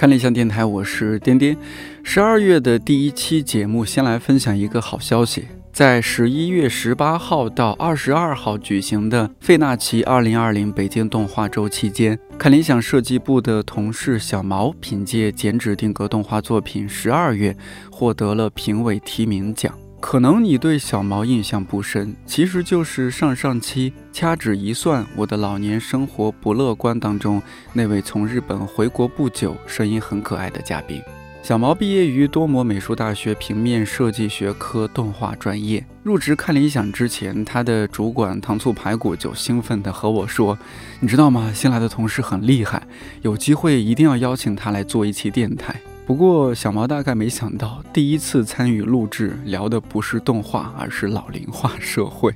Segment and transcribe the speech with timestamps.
[0.00, 1.54] 看理想电台，我是颠颠。
[2.02, 5.44] 十二月的第一期节目，先来分享一个好消息。
[5.74, 17.52] 在十一月十八号到二十二号举行的费纳奇二零二零北京动画周期间，看理想设计部的同事小毛凭借剪纸定格动画作品《十二月》
[17.92, 19.70] 获得了评委提名奖。
[20.00, 27.40] 可能你对小毛印象不深，其实就是上上期掐指一算，我的老年生活不乐观当中
[27.74, 31.00] 那位从日本回国不久、声音很可爱的嘉宾。
[31.42, 35.84] 小毛毕业于多摩美术大学平面设计学科动画专业。
[36.02, 40.58] 入职看理想之前，他的主管糖醋排骨就兴奋地和我说
[41.00, 41.52] ：“你知道吗？
[41.54, 42.82] 新来的同事很厉害，
[43.22, 45.74] 有机会一定要邀请他来做一期电台。”
[46.10, 52.34] 不过，小毛大概没想到，第一次参与录制聊的不是动画，而是老龄化社会。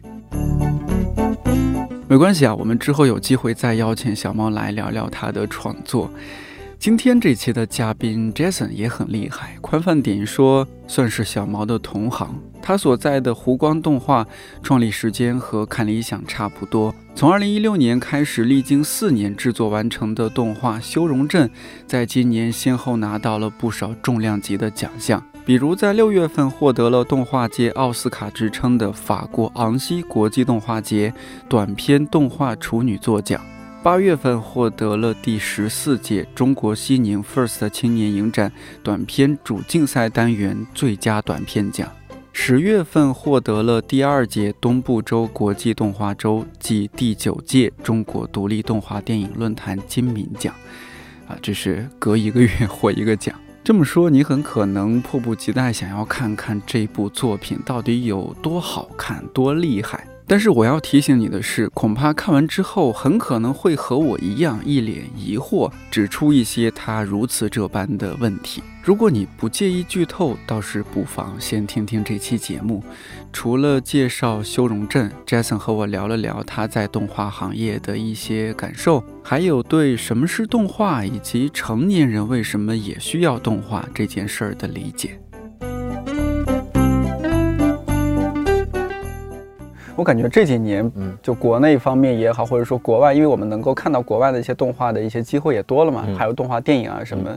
[2.07, 6.09] 没关系啊，我们之后有机会再邀请小毛来聊聊他的创作。
[6.79, 12.33] 今天这期的嘉宾 Jason 也很厉害，宽泛点说，算是小毛的同行。
[12.67, 14.27] 他所在的湖光动画
[14.63, 21.47] 创立时间和看理想差不多，从2016年开始，历经四年制作完成的动画《修容镇》，
[21.87, 31.13] 在今年先后拿到了不少重量级的奖项，比如在六月份获得了动画界奥斯卡之称的法国昂西国际动画节
[31.47, 33.39] 短片动画处女作奖。
[33.83, 38.51] 八月份获得了第十四届中国西宁 First 青年影展
[38.83, 41.87] 短片主竞赛单元最佳短片奖。
[42.37, 50.53] 十月份获得了第二届东部州国际动画周暨第九届中国独立动画电影论坛金敏奖。
[51.27, 53.35] 啊，这是隔一个月获一个奖。
[53.63, 60.05] 这么说，你很可能迫不及待想要看看这部作品到底有多好看、多厉害。
[60.27, 68.63] 但是我要提醒你的是，恐怕看完之后很可能会和我一样一脸疑惑，指出一些他如此这般的问题。
[68.83, 72.83] 如果你不介意剧透，倒是不妨先听听这期节目。
[73.33, 85.19] 除了介绍修容镇，Jason 和我聊了聊他在动画行业的一些感受，还有对什么是动画以及成年人为什么也需要动画这件事儿的理解。
[89.97, 97.31] 我感觉这几年，嗯，就国内方面也好，或者说国外，因为我们能够看到国外的一些动画的一些机会也多了嘛，还有动画电影啊什么，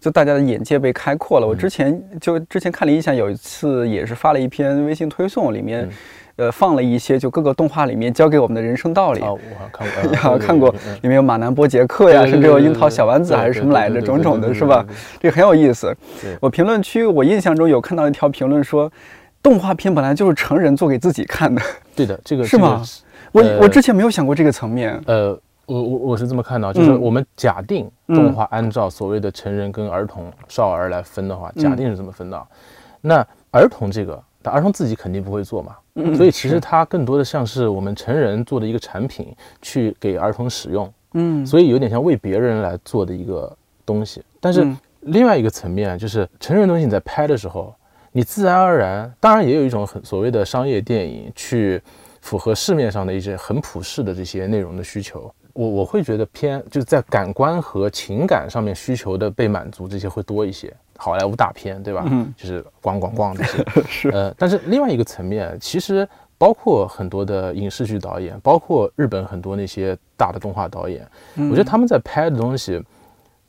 [0.00, 1.46] 就大家的眼界被开阔了。
[1.46, 5.86] 我之前就之前看了一下，有一次也是发了一篇微信推送，里面，
[6.36, 9.20] 呃，放了一些就各个动画里面教给我们的人生道理。
[9.20, 9.38] 啊，我
[9.70, 9.86] 看
[10.22, 14.82] 过， 看过，里面有马南波杰克呀，甚至有樱桃小丸子还是什么来着，种种的是吧？
[15.20, 15.94] 这个很有意思。
[16.40, 18.90] 我评论区我印象中有看到一条评论说。
[19.42, 21.60] 动画片本来就是成人做给自己看的，
[21.96, 22.82] 对的，这个是吗？
[23.32, 25.02] 我我之前没有想过这个层面。
[25.06, 25.36] 呃，
[25.66, 32.46] 我我我是这么看到，就是我们假定动画按照所谓的成人跟儿童、少儿来分的话，假定是这么分的。
[33.00, 35.76] 那儿童这个，儿童自己肯定不会做嘛，
[36.14, 40.92] 所以其实它更多的像是我们成人做的一个产品，去给儿童使用。
[41.14, 43.50] 嗯，所以有点像为别人来做的一个
[43.84, 44.22] 东西。
[44.40, 44.64] 但是
[45.00, 47.74] 另外一个层面就是成人东西你在拍的时候。
[48.12, 51.80] 你自然而然，当然也有一种很所谓的商业电影，去
[52.20, 55.32] 符合市面上的一些很普世的这些内容的需求。
[55.54, 60.72] 我我会觉得偏就是在感官和情感上面需求的被满足，这些会多一些。
[60.96, 62.04] 好莱坞大片，对吧？
[62.10, 63.64] 嗯，就是咣咣咣这些。
[63.88, 64.08] 是。
[64.14, 66.08] 呃，但是另外一个层面，其实
[66.38, 71.06] 包括很多的影视剧导演，包括日本很多那些大的动画导演，
[71.36, 72.82] 我觉得他们在拍的东西，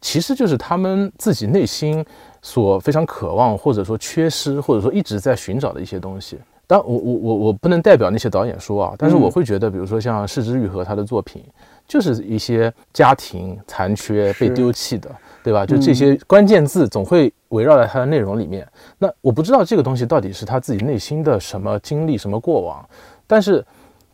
[0.01, 2.05] 其实就是他们自己内心。
[2.43, 6.37] 所非常渴望，或者说缺失，或者说一直在寻找的一些东西。
[6.67, 11.43] 但我我我我不能代表那些导演说啊，但是我会觉得，比如说像柿之愈和他的作品，
[11.87, 15.09] 就是一些家庭残缺被丢弃的，
[15.43, 15.65] 对吧？
[15.65, 18.67] 就这些关键字总会围绕在他的内容里面。
[18.97, 22.83] 那我不知道这个东西到底是他自己内心的什么经历、什么过往，
[23.27, 23.63] 但是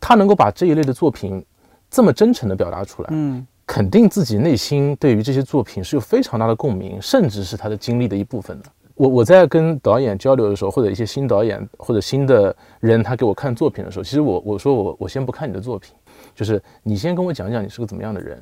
[0.00, 1.44] 他能够把这一类的作品
[1.88, 3.46] 这么真诚的表达出来，嗯。
[3.70, 8.68] 肯定自己内心对于这些作品是有非常大的共鸣，甚至是他的经历的一部分的。
[8.96, 15.94] 我我在跟导演交流的时候，或者一些新导演或者新的人，他给我看作品的时候，其实我我说我我先不看你的作品，
[16.34, 18.36] 就是你先跟我讲讲你是个怎么样的人，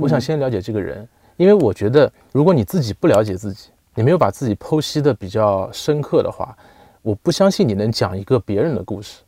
[0.00, 1.06] 我想先了解这个人，
[1.36, 6.56] 因为我觉得如果你自己不了解自己，你没有把自己剖析的比较深刻的话，
[7.02, 9.18] 我不相信你能讲一个别人的故事。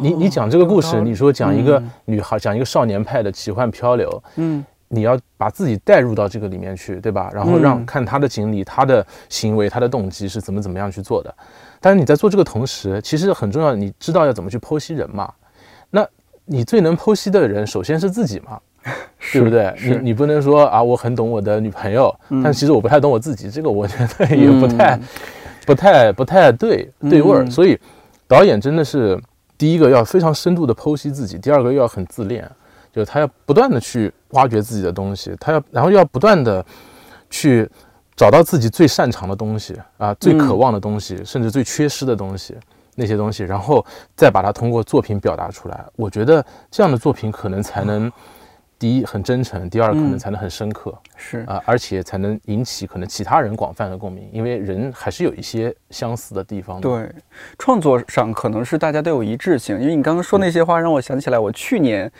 [0.00, 4.64] 你你讲这个故事，你说讲一个女孩，讲一个少年派的奇幻漂流，嗯。
[4.94, 7.30] 你要把自己带入到这个里面去，对吧？
[7.32, 11.34] 然后让看他的经历、他的行为、他的动机是怎么怎么样去做的。
[11.80, 15.32] 但是你在做这个同时，其实很重要，你知道要怎么去剖析人嘛？
[15.90, 16.06] 那
[16.44, 18.60] 你最能剖析的人，首先是自己嘛。
[19.32, 19.72] 对不对？
[19.80, 22.12] 你你不能说啊，我很懂我的女朋友，
[22.42, 25.02] 但其实我不太懂我自己，这个我觉得也不太、嗯
[25.64, 27.44] 不太不太对对味儿。
[27.44, 27.78] 嗯所以
[28.26, 29.16] 导演真的是
[29.56, 32.44] 第一个要非常深度的剖析自己，第二个又要很自恋，
[32.92, 36.64] 就是他要不断的去挖掘自己的东西，他要然后又要不断的
[37.30, 37.68] 去
[38.14, 42.56] 找到自己最擅长的东西啊，最渴望的东西，甚至最缺失的东西。
[42.94, 43.82] 那些东西，然后
[44.14, 45.82] 再把它通过作品表达出来。
[45.96, 48.12] 我觉得这样的作品可能才能，
[48.78, 56.82] 第一很真诚，第二可能才能很深刻是啊、而且才能引起可能其他人广泛的共鸣，因为人还是有一些相似的地方的。
[56.82, 57.10] 对，
[57.58, 62.12] 创作上可能是大家都有一致性，因为你刚刚说那些话让我想起来，我去年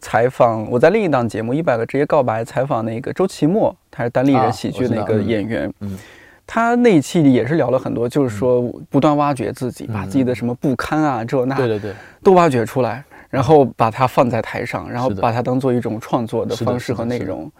[0.00, 5.98] 采访我在另一档节目《一百个职业告白》采访那个周奇墨，他是单立人啊喜剧那个演员，嗯。
[6.46, 17.50] 他那一期里也是聊了很多，就是说不断挖掘自己，把自己的什么不堪啊这那嗯对对对，都挖掘出来，然后把它放在台上，然后把它当做一种创作的方式和内容。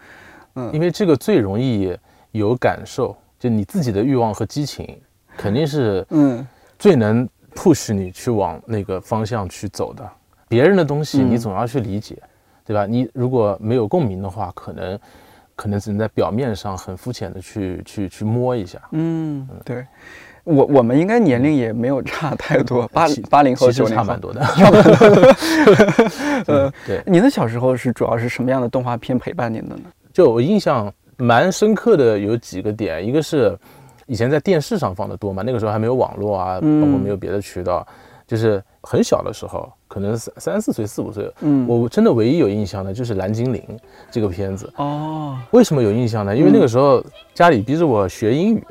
[0.55, 0.71] 嗯。
[0.73, 1.93] 因为这个最容易
[2.31, 4.97] 有感受，就你自己的欲望和激情，
[5.35, 6.47] 肯定是嗯。
[6.79, 10.07] 最能 push 你去往那个方向去走的。
[10.47, 12.17] 别人的东西嗯你总要去理解，
[12.65, 12.85] 对吧？
[12.85, 14.99] 你如果没有共鸣的话，可能
[15.55, 18.79] 可能只能在表面上很肤浅的去去去摸一下。
[18.91, 19.85] 嗯，对。
[20.43, 24.41] 我我们应该年龄也没有差太多，八其八零后其实九零后差蛮多的。
[26.47, 29.81] 呃， 对，您的小时候是主要是什么样的动画片陪伴您的呢？
[30.13, 33.59] 就我印象蛮深刻的有几个点，一个是
[34.05, 37.85] 以前在电视上放的多嘛，那个时候还没有网络啊，嗯包括没有别的渠道，
[38.25, 43.61] 就是很小的时候，可能三三四岁、四五岁，嗯我真的唯一有印象的就是《蓝精灵》
[44.09, 44.71] 这个片子。
[44.77, 46.33] 哦，为什么有印象呢？
[46.35, 47.03] 因为那个时候
[47.33, 48.63] 家里逼着我学英语，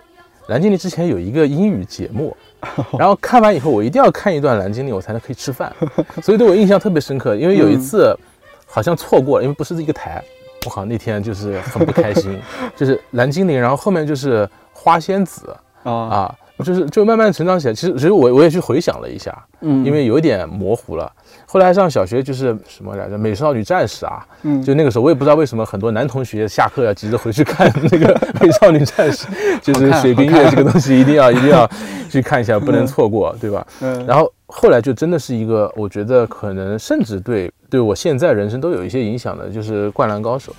[0.49, 2.35] 蓝精灵》之前有一个英语节目，
[2.99, 5.71] 然后看完以后我一定要看一段《蓝精灵》，我才能可以吃饭，
[6.23, 7.37] 所以对我印象特别深刻。
[7.37, 8.19] 因为有一次
[8.67, 10.25] 好像错过了，因为不是一个台，
[10.65, 12.41] 我靠那天就是很不开心，
[12.75, 17.75] 就是《蓝精灵》，然后后面就是花仙子啊，啊，就是就慢慢成长起来。
[17.75, 21.11] 其实其实我我也去回想了一下，嗯，因为有一点模糊了。
[21.47, 28.15] 后来上小学就是什么来着，《美少女战士》啊，嗯就那个时候我也不知道为什么很多男同学下课要急着回去看那个
[28.45, 29.27] 《美少女战士
[29.61, 31.69] 》，就是水冰月这个东西一定要 一定要
[32.11, 33.67] 去看一下，不能错过，对吧？
[33.81, 40.55] 嗯，然后后来就真的是一个，我觉得可能甚至对对我现在人生都有一些影响的，就是《灌篮高手》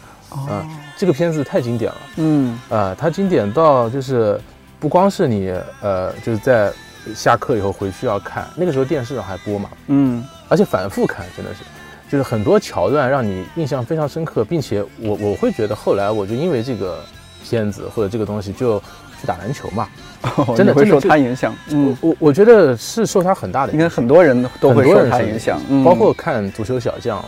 [0.50, 0.66] 啊、
[0.98, 1.98] 这个片子太经典了。
[2.18, 4.40] 嗯啊，它经典到就是
[4.80, 6.72] 不光是你呃，就是在
[7.16, 10.24] 下课以后回去要看，那个时候电视上还播嘛，嗯。
[10.50, 11.60] 而且反复看，真的是，
[12.10, 17.00] 就是很多桥段让你印象非常深刻，并且我我会觉得后来我就因为这个
[17.44, 18.80] 片子或者这个东西就
[19.20, 19.90] 去打篮球嘛，
[20.38, 25.84] 哦 真的你会受他影响，嗯，我我觉得是受他很大的影响，应该很多人都会受他影响，嗯。
[25.84, 27.24] 包括看足球小将。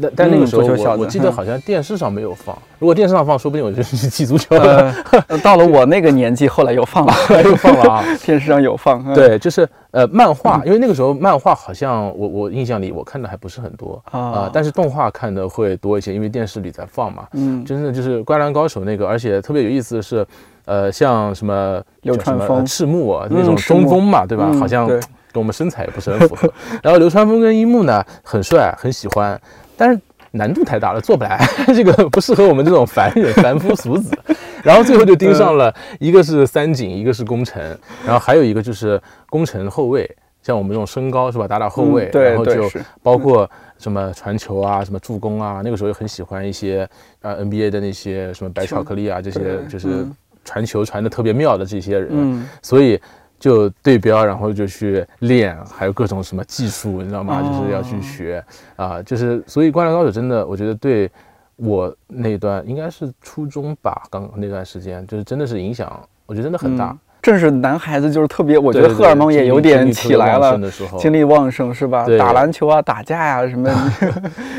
[0.00, 4.94] 但但那个时候我我记得嗯好像电视上没有放，如果电视上放，说不定我就去踢足球呃了。
[5.28, 8.04] 呃，到了我那个年纪，后来又放了，又放了啊！
[8.24, 17.26] 电视上有放，嗯对，就是呃，漫画，因为那个时候漫画好像我我印象里我看的还不是很多啊、啊，但是动画看的会多一些，因为电视里在放嘛。
[17.32, 20.26] 嗯，真的就是《灌篮高手》那个，而且特别有意思的是，
[20.66, 24.48] 呃，像什么流川枫呃赤木啊嗯那种中锋嘛，对吧？
[24.52, 26.52] 嗯好像跟我们身材也不是很符合。
[26.82, 29.40] 然后流川枫跟樱木呢，很帅，很喜欢，
[29.80, 29.98] 但是
[30.32, 31.40] 难度太大了，做不来，
[31.74, 34.14] 这个不适合我们这种凡人、 凡夫俗子。
[34.62, 37.62] 然后最后就盯上了，一个是三井，一个是宫城，
[38.04, 40.08] 然后还有一个就是宫城后卫。
[40.42, 42.70] 像我们这种身高是吧，打打后卫，然后就
[43.02, 46.86] 包括什么传球啊、什么助攻啊，那个时候又很喜欢一些
[47.22, 53.00] 呃 NBA 的那些什么白巧克力啊，这些就是嗯传球传的特别妙的这些人，嗯所以
[53.40, 57.40] 就对标，然后就去练，还有各种什么技术，你知道吗？
[57.42, 58.44] 哦就是要去学
[58.76, 61.10] 啊，就是所以《灌篮高手》真的，我觉得对
[61.56, 65.90] 我那段应该是初中吧，刚那段时间，就是真的是影响，
[66.26, 66.90] 我觉得真的很大。
[66.90, 72.06] 嗯正是男孩子就是特别，我觉得荷尔蒙也有点起来了精力旺盛，的时候，精力旺盛是吧？
[72.06, 73.68] 对打篮球啊、打架呀、什么，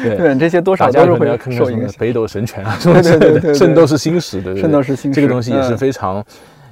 [0.04, 1.92] 对 对这些多少大都是会受影响。
[1.98, 4.62] 北斗神拳啊，什么的，对对对 对圣斗士星矢，对不对？
[4.62, 6.24] 圣斗士星矢这个东西也是嗯非常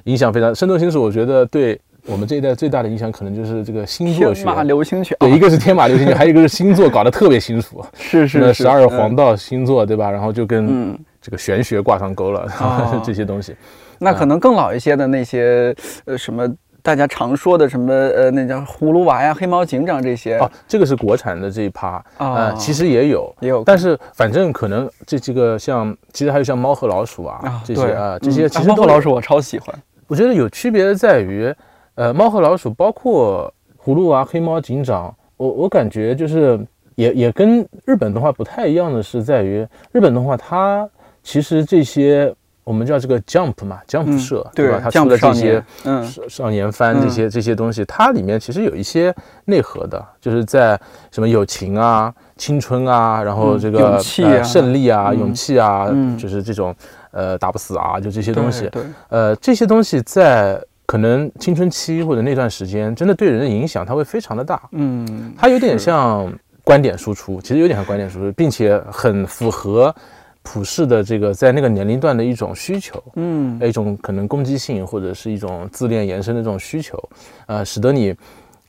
[0.04, 0.54] 影响非常。
[0.54, 4.42] 圣斗士星矢，我觉得对我们这一代最大的影响，可能就是这个星座学。
[4.42, 10.10] 天马流星拳，对，啊一个是天马流星拳， 还有一个是星座搞得特别清楚，是是是十二黄道星座，对吧？
[10.10, 13.54] 然后就跟嗯，这个玄学挂上钩了，哦 这些东西。
[13.98, 15.74] 那可能更老一些的那些
[16.04, 16.48] 呃什么。
[16.82, 29.74] 大家常说的什么呃，那叫葫芦娃呀、黑猫警长这些哦，这个是国产的这一趴，哦呃，其实也有，也有，但是反正可能这几个像，其实还有像猫和老鼠啊这些啊，这些嗯其实猫和老鼠我超喜欢，
[30.06, 31.54] 我觉得有区别的在于，
[31.94, 36.58] 呃，猫和老鼠包括葫芦娃、黑猫警长，我我感觉就是
[36.94, 40.88] 也也跟日本动画不太一样的是，在于日本动画它
[41.22, 44.80] 其实这些我们叫这个 Jump 嘛，Jump 社、对吧？
[44.82, 50.78] 它出的这些嗯少少年番这些这些东西，它里面其实有一些内核的，就是在
[51.10, 56.74] 什么友情啊、青春啊，然后这个胜利啊、勇气啊，就是这种
[57.10, 58.68] 呃打不死啊，就这些东西。
[58.68, 60.62] 对，呃，这些东西在。
[60.90, 64.60] 可能青春期或者那段时间，真的对人的影响，它会非常的大。
[64.72, 69.94] 嗯，它有点像观点输出，其实有点像观点输出，并且很符合
[70.42, 73.00] 普世的这个在那个年龄段的一种需求。
[73.14, 76.98] 嗯，一种可能攻击性或者是一种自恋延伸的这种需求，
[77.46, 78.12] 呃，使得你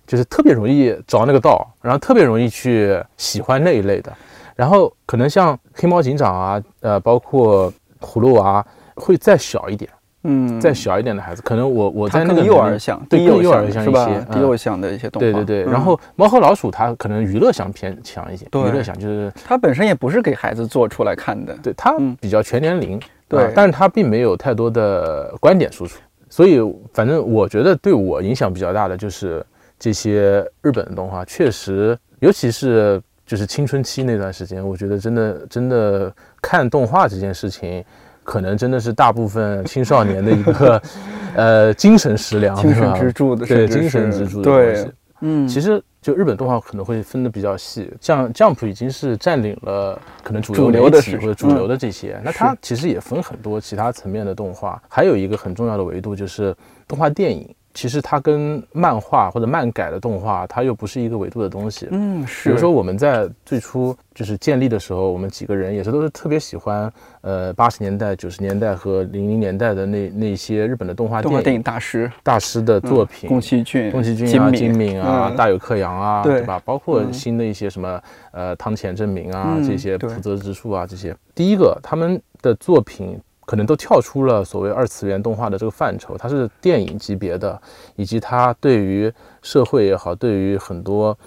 [0.06, 4.13] 就是特别容易着那个道，然后特别容易去喜欢那一类的。
[4.56, 8.63] 然后可能像黑猫警长啊，呃，包括葫芦娃
[8.94, 9.90] 会再小一点。
[10.24, 15.32] 嗯，再小一点的孩子，可能我我在那个幼儿像，对更幼儿像一些，低幼像的一些动画。
[15.32, 15.63] 对对。
[15.63, 26.00] 对，然后猫和老鼠它可能娱乐向偏强一些，娱乐向就是它本身也不是给孩子做出来看的，对它比较全年龄，对，但是它并没有太多的观点输出，
[26.30, 26.60] 所以
[26.94, 29.44] 反正我觉得对我影响比较大的就是
[29.80, 37.84] 这些日本的动画，确实，尤其是就是青春期那段时间，我觉得真的真的看动画这件事情。
[38.24, 40.82] 可能真的是大部分青少年的一个，
[41.36, 44.92] 呃，精神食粮，精神支柱的，对，精神支柱的东西。
[45.24, 56.56] 嗯，其实就日本动画可能会分的比较细，像 Jump 已经是占领了可能主流的或者主流的这些，那它其实也分很多其他层面的动画，还有一个很重要的维度就是
[56.88, 57.48] 动画电影。
[57.74, 61.88] 其实它跟漫画或者漫改的动画，它又不是一个维度的东西。
[61.92, 62.50] 嗯，是。
[62.50, 76.62] 比如说我们在最初就是建立的时候，我们几个人也是都是特别喜欢，呃，八十年代、九十年代和零零年代的那那些日本的动画动画电影大师大师的作品，宫崎骏、宫崎骏啊、金敏啊、大有克洋啊，对吧？
[76.66, 78.01] 包括新的一些什么，
[78.32, 81.16] 呃，汤浅证明啊，这些浦泽直树啊，这些。
[81.34, 83.18] 第一个，他们的作品。
[83.51, 87.62] 可能都跳出了所谓二次元动画的这个范畴，它是电影级别的，
[87.98, 91.17] 以及它对于社会也好，对于很多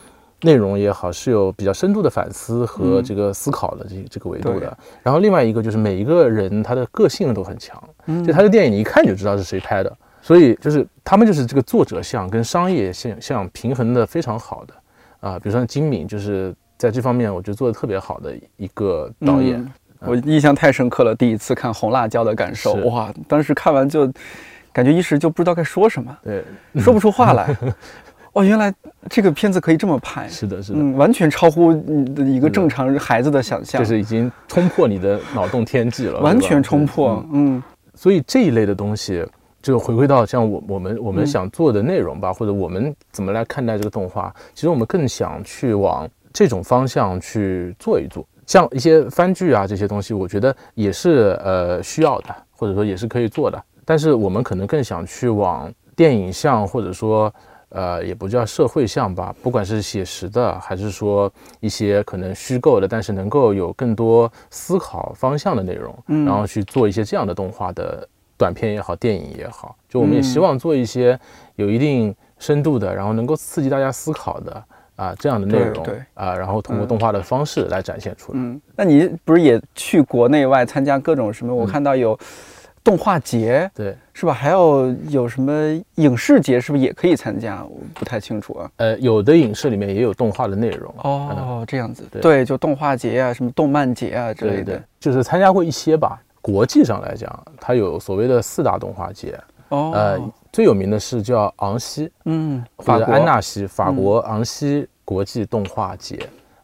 [0.41, 4.75] 内容也好，是有比较深度的反思和这个思考的这这个维度的。
[5.03, 7.79] 然后另外一个就是每一个人他的个性都很强，
[8.27, 14.75] 就他的电影你一看就知道是谁拍的，所以就是他们就是这个作者像跟商业像像平衡的非常好的。
[15.21, 19.71] 啊，比如说金敏就是在这方面我觉得做的特别好的一个导演。
[20.07, 23.13] 我印象太深刻了，第一次看《红辣椒》的感受，哇！
[23.27, 24.11] 当时看完就
[24.73, 26.45] 感觉一时就不知道该说什么，对，
[26.77, 27.57] 说不出话来。
[28.33, 28.75] 哦，原来
[29.09, 37.25] 这个片子可以这么拍，是的，是的，完全超乎你的一个正常孩子的想象，就是已经冲破你的脑洞天际了， 完全冲破。
[37.33, 37.63] 嗯，
[37.95, 39.25] 所以这一类的东西，
[39.63, 48.27] 就回归到像我我们我们想做的内容吧，或者我们怎么来看待这个动画，其实我们更想去往这种方向去做一做。
[48.47, 53.63] 像一些番剧啊这些东西，我觉得也是呃需要的，或者说也是可以做的。
[53.85, 57.33] 但是我们可能更想去往电影向，或者说
[57.69, 68.09] 呃也不叫社会向吧，不管是写实的，还是说一些可能虚构的，但是能够有更多思考方向的内容，然后去做一些这样的动画的
[68.39, 71.19] 短片也好，电影也好，就我们也希望做一些
[71.57, 74.65] 有一定深度的，然后能够刺激大家思考的。
[74.97, 78.39] 啊，这样的内容，对啊，然后通过动画的方式来展现出来。
[78.39, 81.55] 嗯，那你不是也去国内外参加各种什么？
[81.55, 82.17] 我看到有
[82.85, 84.33] 动画节，对，是吧？
[84.33, 85.53] 还有有什么
[85.97, 87.65] 影视节，是不是也可以参加？
[87.65, 88.71] 我不太清楚啊。
[88.77, 90.95] 呃，有的影视里面也有动画的内容。
[90.99, 96.21] 哦，这样子，对，就动画节啊，什么动漫节啊之类的，就是参加过一些吧。
[96.41, 99.37] 国际上来讲，它有所谓的四大动画节。
[99.71, 100.21] 哦，呃。
[100.55, 106.17] 最有名的是叫昂西，嗯，或者安纳西，法国昂西国际动画节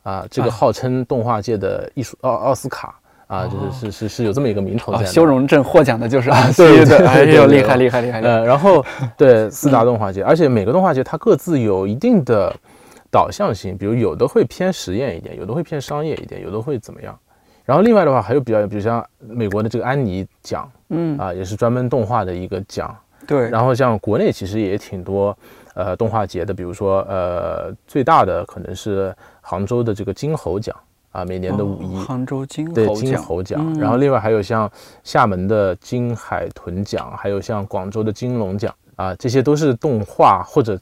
[0.05, 2.95] 啊，这个号称动画界的艺术奥奥斯卡
[3.27, 5.05] 啊，就是是是是有这么一个名头在。
[5.05, 8.21] 修容镇获奖的就是昂西对，哎呦，厉害厉害厉害！
[8.21, 8.85] 呃，然后
[9.19, 12.55] 对四大动画节，而且每个动画节它各自有一定的
[13.11, 17.19] 导向性，比如有的会偏实验一点，有的会偏商业一点，有的会怎么样。
[17.65, 22.97] 然后另外的话还有比较，比如像美国的这个安妮奖，嗯啊，也是专门动画的一个奖。
[23.27, 25.37] 对，然后像国内其实也挺多，
[25.75, 30.75] 呃，动画节的，比如说，呃，最大的可能是杭州的这个金猴奖
[31.13, 34.71] 啊，每年的五一，杭州金猴对金猴奖，然后另外还有像
[35.05, 40.79] 厦门的金海豚奖，还有像广州的金龙奖啊，这些都是动画或者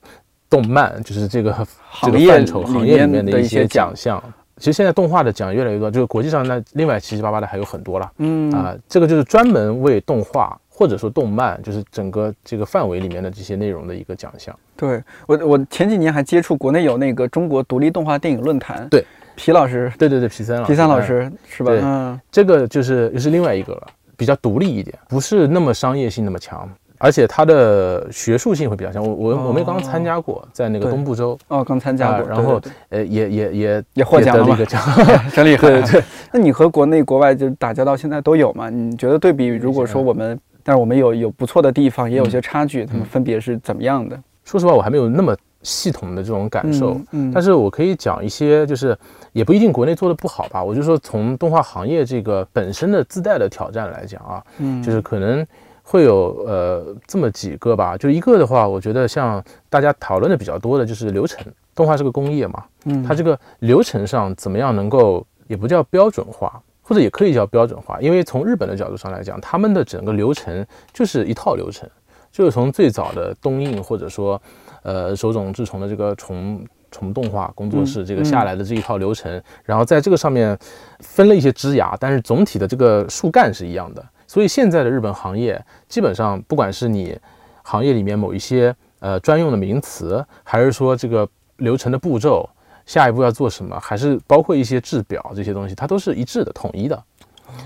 [0.48, 1.54] 动漫，就是这个
[2.02, 4.22] 这个范畴行业里面的一些奖项。
[4.56, 8.50] 其实现在动画的奖越来越多，就是国际上那另外七七八八的还有很多了，嗯。
[8.52, 10.58] 啊，这个就是专门为动画。
[10.78, 14.56] 或者说动漫，就是整个这个范围里面的这些内容的一个奖项。
[14.76, 18.86] 对我，我前几年还接触国内有那个中国独立动画电影论坛。
[18.88, 19.04] 对，
[19.34, 21.72] 皮老师，对对对，皮三老皮三老师是吧？
[21.82, 26.70] 嗯，这个就是又是另外一个了，比较独立一点，不是那么商业性那么强。
[27.00, 34.82] 而且它的学术性会比较强，我我我们刚参加过，在那个东部州哦，刚参加过，然后呃也也也也获奖了一个奖，
[35.32, 35.68] 真厉害。
[35.70, 38.68] 对对，那你和国内国外就打交道，现在都有吗？
[38.68, 40.36] 你觉得对比，如果说我们，
[40.68, 44.22] 但是我们有有不错的地方，也有些差距，他们分别是怎么样的？
[44.44, 48.94] 说实话，我还没有那么系统的这种感受，嗯，但是我可以讲一些，就是
[49.32, 50.62] 也不一定国内做的不好吧。
[50.62, 55.46] 我就说从动画行业这个本身的自带的挑战来讲啊，嗯，就是可能。
[55.90, 61.42] 会有呃这么几个吧，就一个的话，我觉得像大家讨论的比较多的就是流程，
[61.74, 71.86] 动画是个工业嘛，嗯，它这个流程上怎么样能够也不叫标准化，或者也可以叫标准化，因为从日本的角度上来讲，他们的整个流程就是一套流程，
[72.32, 74.40] 就是从最早的东映或者说
[74.82, 79.30] 呃手冢治虫的这个虫虫动画工作室这个下来的这一套流程，
[79.64, 80.58] 然后在这个上面
[81.00, 84.02] 分了一些枝芽，但是总体的这个树干是一样的。
[84.26, 87.18] 所以现在的日本行业，基本上不管是你
[87.64, 91.28] 行业里面某一些呃专用的名词，还是说这个
[91.58, 92.48] 流程的步骤，
[92.88, 97.00] 下一步要做什么，还是包括一些制表这些东西，它都是一致的、统一的。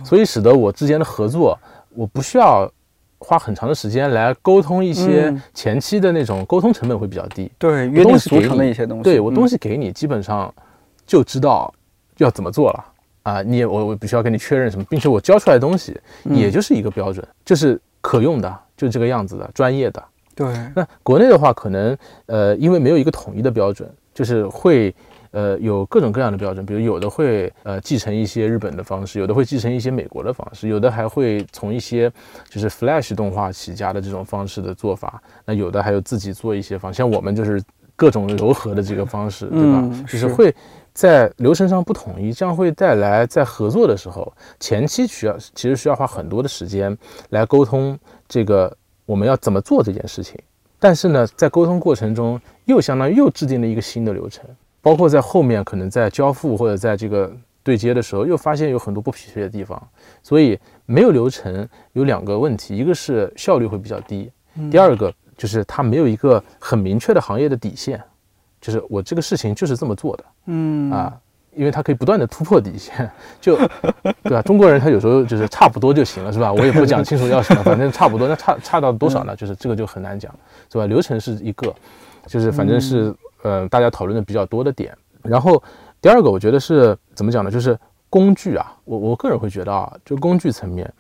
[0.05, 1.57] 所以使得我之间的合作，
[1.91, 2.69] 我不需要
[3.19, 7.51] 花很长的时间来沟通一些前期的那种沟通成本会比较低。
[7.57, 9.05] 对，约定俗成的一些东西。
[9.05, 10.53] 对我东西给你，基本上
[11.07, 11.73] 就知道
[12.19, 12.85] 要怎么做了。
[13.23, 20.03] 啊，你也我我必须要跟你确认什么，并且我教出来的东西也就是一个标准，就是可用的，就是这个样子的，专业的。
[20.35, 20.53] 对。
[20.75, 24.93] 那国内的话，可能呃，因为没有一个统一的标准，就是会
[25.33, 32.11] 呃有各种各样的标准，比如有的会呃继承一些日本的方式，有的会继承一些美国的方式，有的还会从一些
[32.49, 37.63] 就是 Flash 动画起家的这种方式的做法，那有的还有自己做一些方，像我们就是
[37.97, 40.05] 各种柔和的这个方式，对吧？
[40.07, 40.55] 就是会。
[40.95, 44.31] 在流程上不统一，这样会带来在合作的时候，
[44.61, 46.95] 前期需要其实需要花很多的时间
[47.31, 48.71] 来沟通这个
[49.07, 50.39] 我们要怎么做这件事情。
[50.79, 54.45] 但是呢，在沟通过程中又相当于又制定了一个新的流程，
[54.83, 59.81] 包括在后面可能在交付或者在这个对接的时候，又发现有很多不匹配的地方。
[60.23, 64.31] 所以没有流程有两个问题，一个是效率会比较低，
[64.71, 68.03] 第二个就是它没有一个很明确的行业的底线。
[68.61, 71.13] 就是我这个事情就是这么做的，嗯啊，
[71.53, 73.57] 因为它可以不断的突破底线，就
[74.23, 74.41] 对吧？
[74.43, 76.53] 中国人他有时候就是差不多就行了，是吧？
[76.53, 79.35] 我也不讲清楚要什么， 反正差不多，那差差到多少呢？
[79.35, 80.33] 就是这个就很难讲，
[80.71, 80.87] 是吧？
[80.87, 81.75] 流程是一个，
[82.27, 83.13] 就是反正是
[83.43, 84.97] 呃大家讨论的比较多的点。
[85.23, 85.63] 然后
[86.01, 87.51] 第二个我觉得是怎么讲呢？
[87.51, 87.79] 就是
[88.11, 90.93] 工具啊，我我个人会觉得啊，就工具层面，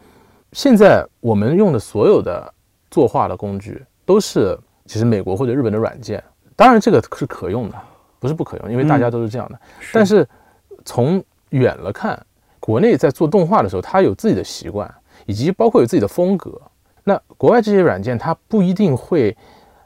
[0.52, 2.52] 现在我们用的所有的
[2.90, 6.22] 作画的工具都是其实美国或者日本的软件。
[6.55, 7.76] 当然，这个是可用的，
[8.20, 9.59] 不是不可用，因为大家都是这样的。
[9.92, 10.26] 但是
[10.85, 12.18] 从远了看，
[12.61, 14.92] 国内在做动画的时候，它有自己的习惯，
[15.26, 16.61] 以及包括有自己的风格。
[17.05, 19.37] 那国外这些软件，它不一定会，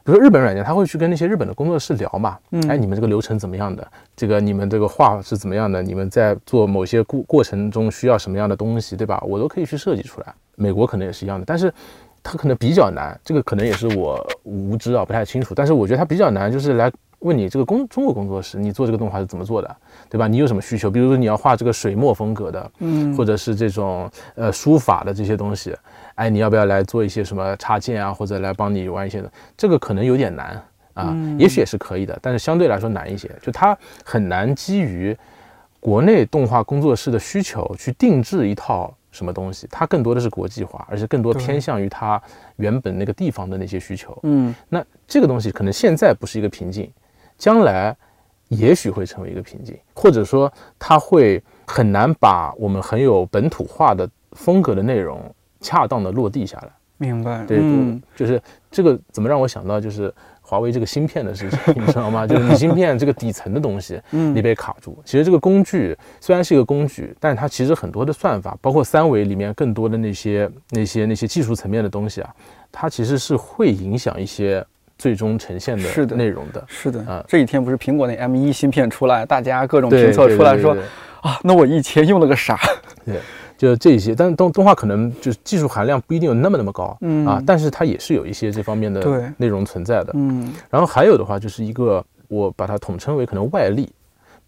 [0.07, 2.39] 比如说日本软件，他会去跟那些日本的工作室聊嘛？
[2.53, 3.87] 嗯哎，你们这个流程怎么样的？
[4.17, 5.83] 这个你们这个画是怎么样的？
[5.83, 9.21] 你们在做某些过过程中需要什么样的东西，对吧？
[9.27, 10.33] 我都可以去设计出来。
[10.55, 11.73] 美国可能也是一样的，但是。
[12.29, 15.55] 它可能比较难，这个可能也是我无知啊，不太清楚。
[15.55, 16.91] 但是我觉得它比较难，就是来
[17.21, 19.77] 问你这个工中国工作室，你做这个动画是怎么做的，
[20.11, 20.27] 对吧？
[20.27, 20.91] 你有什么需求？
[20.91, 25.73] 比如说你要画这个水墨风格的，嗯，或者是这种呃书法的这些东西，
[26.17, 29.33] 哎，你要不要来做一些什么插件啊，或者来帮你玩一些的？
[29.57, 30.61] 这个可能有点难
[30.93, 35.17] 啊，也许也是可以的，但是相对来说难一些，就它很难基于
[35.81, 38.93] 国内动画工作室的需求去定制一套。
[39.13, 39.67] 什么东西？
[39.71, 42.21] 它更多的是国际化，而且更多偏向于它
[42.57, 44.15] 原本那个地方的那些需求。
[44.25, 46.93] 嗯，那这个东西可能现在不是一个瓶颈，
[47.39, 47.97] 将来
[48.49, 56.69] 也许会成为一个瓶颈，或者说它会很难把我们很有本土化的风格的内容恰当的落地下来。
[56.99, 57.45] 明白？
[57.47, 58.41] 对，嗯就是
[58.71, 60.13] 这个怎么让我想到就是。
[60.49, 62.23] 华为这个芯片的事情， 你知道吗？
[62.25, 64.97] 就是你芯片这个底层的东西，嗯，你被卡住。
[65.05, 72.33] 其实这个工具虽然是一个工具，但是它其实很多的算法，包括三维里面更多的那些那些那些技术层面的东西啊，
[72.71, 74.65] 它其实是会影响一些
[74.97, 76.65] 最终呈现的内容的。
[76.69, 80.77] 是的，啊，这几天不是苹果那 M 一芯片出来，大家各种评测出来说，
[81.23, 82.57] 啊，那我以前用了个啥？
[83.05, 83.17] 对。
[83.57, 90.53] 就这些，但是动动画可能就是技术含量不一定有那么那么高，嗯啊，但是它也是有一些这方面的内容存在的，嗯。
[90.69, 93.91] 然后还有的话，就是一个我把它统称为可能外力，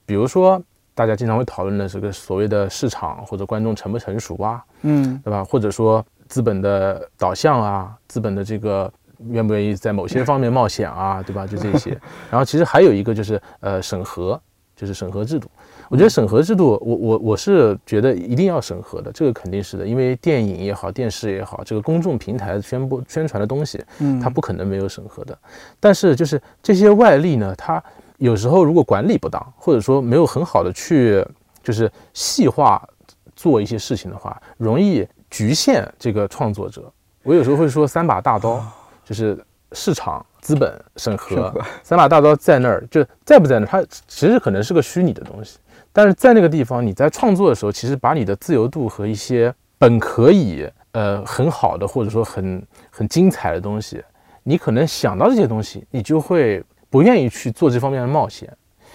[0.05, 0.63] 比如说
[0.95, 5.43] 大家经常会讨论的这个所谓的市场或者观众成不成熟啊，嗯，对吧？
[5.43, 8.93] 或者说资本的导向啊，资本的这个
[9.31, 11.47] 愿不愿意在某些方面冒险啊，对吧？
[11.47, 11.91] 就这些。
[12.31, 14.39] 然后其实还有一个就是呃审核，
[14.77, 15.49] 就是审核制度。
[15.89, 25.37] 我觉得审核制度，我我我是觉得一定要审核的，这个肯定是的，因为电影也好，电视也好，这个公众平台宣布宣传的东西，嗯，它不可能没有审核的。
[25.81, 27.83] 但是就是这些外力呢，它
[28.19, 31.25] 有时候如果管理不当，或者说没有很好的去
[31.63, 32.87] 就是细化
[33.35, 36.93] 做一些事情的话，容易局限这个创作者。
[37.23, 38.63] 我有时候会说三把大刀，
[39.05, 40.25] 就是市场。
[40.41, 45.59] 资本审核，三把大刀在那儿，就在不在那儿，它其实可能是个虚拟的东西，
[45.93, 54.03] 但是在那个地方，你在创作的时候，其实把你的自由度和一些本可以呃很好的或者说很很精彩的东西，
[54.43, 58.53] 你可能想到这些东西，你就会不愿意去做这方面的冒险，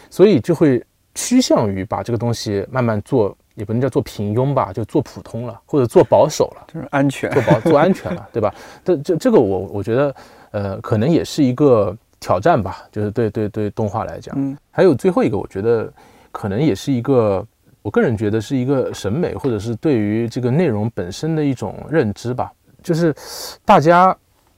[0.09, 0.83] 所以就会
[1.15, 8.53] 趋向于把这个东西慢慢做，也不能叫做平庸吧，就做普通了，或者做保守了，就是安全，做保做安全了，对吧？
[8.83, 10.15] 这这这个我我觉得。
[10.53, 15.91] 呃，可能也是一个挑战吧，就是对对对动画来讲，嗯，还有最后一个，我觉得
[16.33, 17.47] 可能也是一个，
[17.81, 23.15] 我个人觉得是一个审美，或者是对于这个内容本身的一种认知吧，就是
[23.63, 24.13] 大家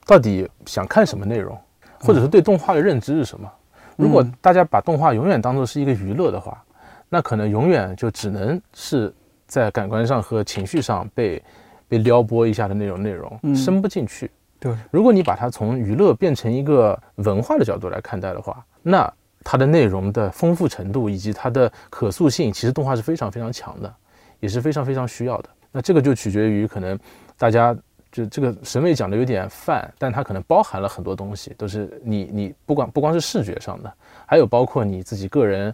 [0.06, 1.56] 到底想看什么内容，
[2.00, 3.48] 或者是对动画的认知是什么？
[3.94, 6.60] 如果大家把动画永远当做是一个娱乐的话，
[7.08, 9.14] 那可能永远就只能是
[9.46, 11.42] 在感官上和情绪上被
[11.86, 14.30] 被撩拨一下的那种内容，深不进去。
[14.58, 19.12] 对，如果你把它从娱乐变成一个文化的角度来看待的话，那
[19.48, 23.94] 它的内容的丰富程度以及它的可塑性，其实动画是非常非常强的，
[24.40, 25.48] 也是非常非常需要的。
[25.70, 26.98] 那这个就取决于可能
[27.38, 27.72] 大家
[28.10, 33.92] 就这个审美讲的有点泛，但它可能包含了很多东西，都是你你不管不光是视觉上的，
[34.26, 35.72] 还有包括你自己个人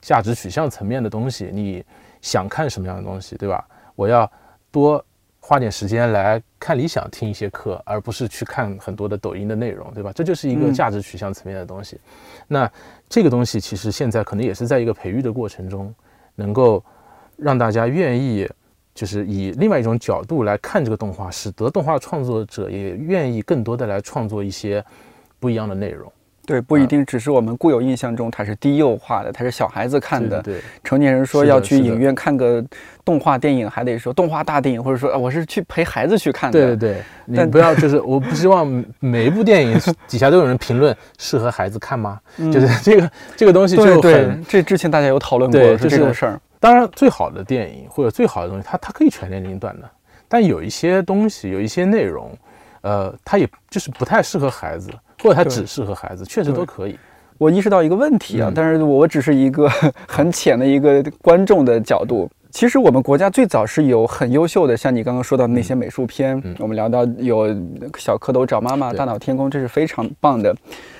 [0.00, 1.84] 价值取向层面的东西，你
[2.22, 3.62] 想看什么样的东西，对吧？
[3.94, 4.30] 我要
[4.70, 5.04] 多。
[5.44, 10.12] 花点时间来看理想，听一些课，而不是去看很多的抖音的内容，对吧？
[10.14, 11.98] 这就是一个价值取向层面的东西。
[12.46, 12.70] 那
[13.12, 15.94] 这个东西其实现在可能也是在一个培育的过程中，
[16.34, 16.82] 能够
[17.36, 18.48] 让大家愿意，
[18.94, 24.82] 就是以另外一种角度来看这个动画，使得动画创作者也愿意更多的来创作一些
[25.38, 26.10] 不一样的内容。
[26.44, 30.42] 对，不一定只是我们固有印象中它是低幼化的，它是小孩子看的。
[30.42, 32.64] 对，成年人说要去影院看个
[33.04, 36.58] 动画电影，还得说动画大电影，或者说啊我是去陪孩子去看的。
[36.58, 39.78] 对对对，你不要就是我不希望每一部电影
[40.08, 42.18] 底下都有人评论适合孩子看吗？
[42.52, 44.44] 就是这个这个东西就很。
[44.48, 46.40] 这之前大家有讨论过，就这种事儿。
[46.58, 49.88] 当然，最好的电影或者最好的东西，它它可以全年龄段的，
[50.28, 52.36] 但有一些东西，有一些内容，
[52.82, 54.90] 呃，它也就是不太适合孩子。
[55.22, 56.98] 或者它只适合孩子，确实都可以。
[57.38, 59.68] 我意识到一个问题啊，但是我只是一个
[60.06, 62.30] 很浅的一个观众的角度。
[62.50, 67.48] 其实我们国家最早是有很优秀的，像你刚刚说到的那些美术片，我们聊到有
[67.98, 70.54] 小蝌蚪找妈妈、大闹天宫，这是非常棒的。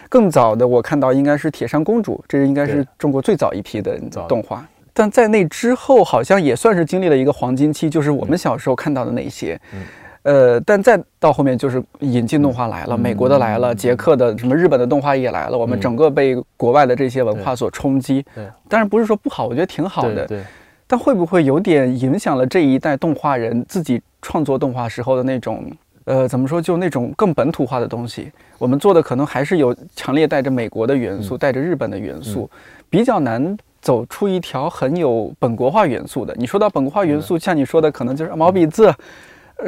[0.09, 4.67] 更早的我看到应该是铁扇公主，这应该是中国最早一批的动画。
[4.95, 9.61] 但在那之后，好像也算是经历了一个黄金期，就是我们小时候看到的那些。
[10.23, 18.25] 呃，但再到后面就是引进动画来了，美国的来了，捷克的什么日本的动画也来了，我们整个被国外的这些文化所冲击。
[18.35, 20.27] 对，当然不是说不好，我觉得挺好的。
[20.27, 20.43] 对。
[20.87, 25.65] 但会不会有点影响了这一代动画人自己创作动画时候的那种，
[26.05, 28.31] 呃，怎么说，就那种更本土化的东西？
[28.59, 32.49] 我们做的可能还是有强烈带着美国的元素，带着日本的元素，
[32.91, 36.35] 比较难走出一条很有本国化元素的。
[36.37, 38.95] 你说到本国化元素，像你说的，可能就是毛笔字。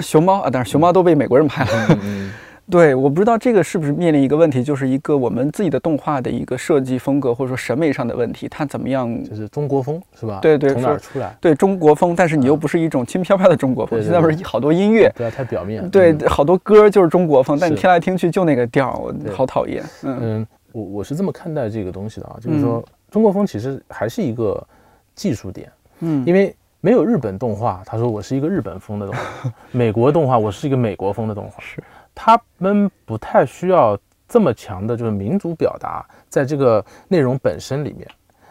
[0.00, 1.98] 熊猫啊，但是熊猫都被美国人拍了。
[2.70, 9.22] 对，我不知道这个是不是面临一个问题，就是一个我们自己的动画的一个设计风格或者说审美上的问题，它怎么样？
[9.22, 10.38] 就是中国风是吧？
[10.40, 11.36] 对对，从哪出来？
[11.42, 14.02] 对中国风，但是你又不是一种轻飘飘的中国风。
[14.02, 15.86] 现在不是好多音乐，不要太表面。
[15.90, 19.84] 对，好多歌就是中国风，但你听来听去就那个调，我好讨厌。
[20.02, 24.66] 嗯，我我是这么看待这个东西的啊，就是说中国风其实还是一个
[25.14, 25.70] 技术点。
[26.00, 26.56] 嗯，因为。
[26.84, 31.58] 没有日本动画，他说我是一个日本风的动画； 美国动画，我是一个美国风的动画。
[31.58, 31.82] 是，
[32.14, 38.06] 他们不太需要这么强的，就是民族表达在这个内容本身里面。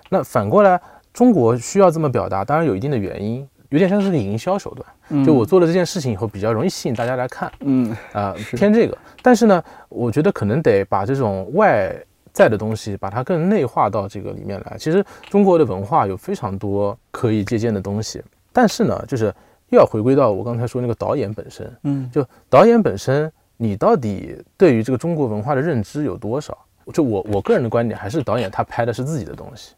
[0.09, 0.81] 那反过来，
[1.13, 5.23] 中国需要这么表达，当然有一定的原因，有点像是个营销手段。
[5.23, 7.51] 就我做了这件事情以后，比较容易吸引大家来看。
[7.59, 8.97] 嗯啊，偏这个。
[9.21, 11.95] 但是呢，我觉得可能得把这种外。
[12.33, 14.75] 在的东西，把它更内化到这个里面来。
[14.77, 19.25] 其实中国的文化有非常多可以借鉴的东西，但是呢，就是
[19.69, 21.71] 又要回归到我刚才说那个导演本身。
[21.83, 26.57] 嗯，就导演本身，你到底对于这个中国文化的认知有多少？
[26.91, 29.75] 就我我个人的观点，还是导演他拍的是自己的东西。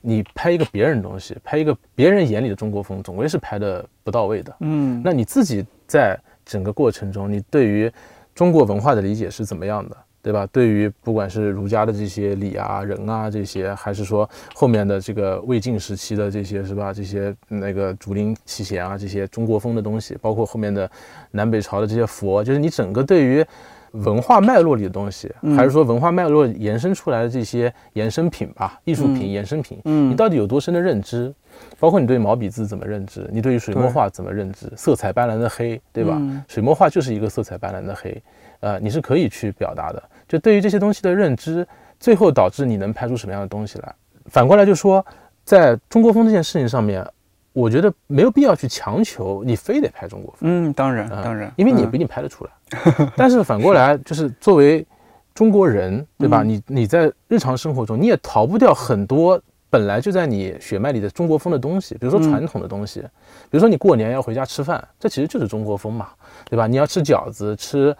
[0.00, 4.54] 你拍一个别人的东西，拍一个别人眼里的中国风，总归是拍的不到位的。
[4.60, 7.92] 嗯，那你自己在整个过程中，你对于
[8.32, 9.96] 中国文化的理解是怎么样的？
[10.26, 10.44] 对对吧？
[10.50, 16.92] 对于不管是儒家的这些礼啊、人啊这些，还是说后面的这个魏晋时期的这些，是吧？
[16.92, 20.90] 这些那个竹林七贤啊，这些中国风的东西，包括后面的
[21.30, 23.46] 南北朝的这些佛，就是你整个对于
[23.92, 31.32] 文化脉络里的东西，还是说文化脉络延伸出来的这些衍生品吧，艺术品、衍生品，嗯你到底有多深的认知？
[31.78, 34.70] 包括你对毛笔字怎么认知，你对于水墨画怎么认知？
[34.76, 36.16] 色彩斑斓的黑，对吧？
[36.18, 38.22] 嗯水墨画就是一个色彩斑斓的黑，
[38.60, 40.02] 呃，你是可以去表达的。
[40.28, 41.66] 就对于这些东西的认知，
[41.98, 43.94] 最后导致你能拍出什么样的东西来。
[44.26, 45.04] 反过来就说，
[45.44, 47.06] 在中国风这件事情上面，
[47.52, 52.50] 我觉得没有必要去强求你非得拍中国风，嗯，当然啊当然，嗯因为你也不一定拍得出来。
[53.16, 54.84] 但是反过来，就是作为
[55.32, 56.42] 中国人，对吧？
[56.42, 63.00] 嗯你你在日常生活中，你也逃不掉很多本来就在你血脉里的中国风的东西，比如说嗯传统的东西，
[63.48, 66.08] 比如说你过年要回家吃饭，这其实就是中国风嘛，
[66.50, 66.66] 对吧？
[66.66, 67.96] 你要吃饺子，吃，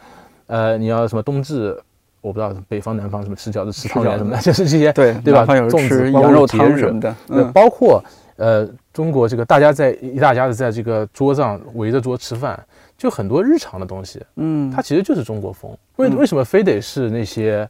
[0.48, 1.80] 呃，你要什么冬至。
[2.26, 5.46] 我不知道北方南方什么 吃饺子吃汤圆什么的，就是这些对对吧？
[5.46, 7.52] 粽子羊肉汤什么的，对，嗯。
[7.52, 8.02] 包括
[8.36, 12.58] 呃，中国这个大家在一大家子在这个桌上围着桌吃饭，
[12.98, 15.70] 就很多日常的东西，嗯，它其实就是中国风。
[15.96, 16.16] 为嗯。
[16.16, 17.66] 为什么非得是那些，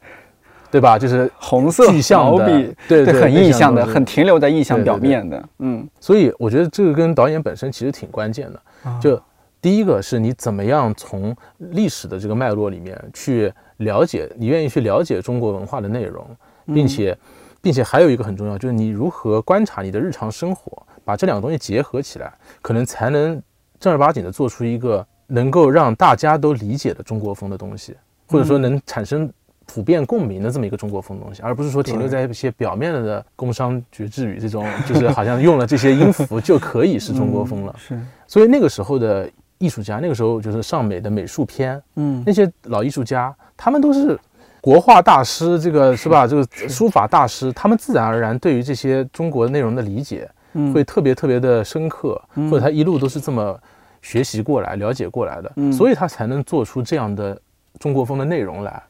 [0.68, 0.98] 对吧？
[0.98, 2.46] 就是红色具象的
[2.88, 8.90] 对对很意象的，很停留在意象表面的，嗯，所以我觉得这个跟导演本身其实挺关键的。
[8.90, 8.98] 啊。
[9.00, 9.20] 就
[9.60, 16.26] 第一个是你怎么样从历史的这个脉络里面去了解，你愿意去了解中国文化的内容，
[16.66, 16.74] 嗯。
[16.74, 17.16] 并且，
[17.62, 23.40] 并且还有一个很重要，就是你如何观察你的日常生活，把这两个东西结合起来，可能才能
[23.78, 29.32] 正儿八经的做出一个能够让大家都理解的中国风的东西，或者说能产生
[29.64, 37.74] 普遍共鸣的这么一个中国风的东西，而不是说停留在一些表面的工商绝句语这种， 就是好像用了这些音符就可以是中国风了。
[37.78, 44.18] 是，所以那个时候的艺术家，那个时候就是上美的美术片，嗯那些老艺术家，他们都是
[44.60, 46.26] 国画大师，这个是吧？
[46.28, 53.58] 这个书法大师，他们自然而然对于这些中国内容的理解嗯会特别特别的深刻，嗯或者他一路都是这么
[54.02, 57.40] 学习过来、了解过来的，嗯所以他才能做出这样的
[57.78, 58.82] 中国风的内容来。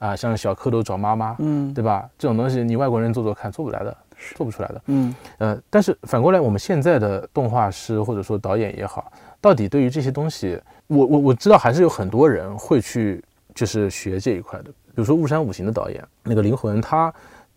[0.00, 2.06] 啊，像小蝌蚪找妈妈，嗯对吧？
[2.18, 3.96] 这种东西你外国人做做看，做不来的，
[4.34, 4.82] 做不出来的。
[4.86, 9.10] 嗯呃，但是反过来，我们现在的动画师或者说导演也好，
[9.44, 13.22] 到底对于这些东西，我我我知道还是有很多人会去
[13.54, 14.70] 就是学这一块的。
[14.70, 17.12] 比如说雾山五行的导演那个灵魂，他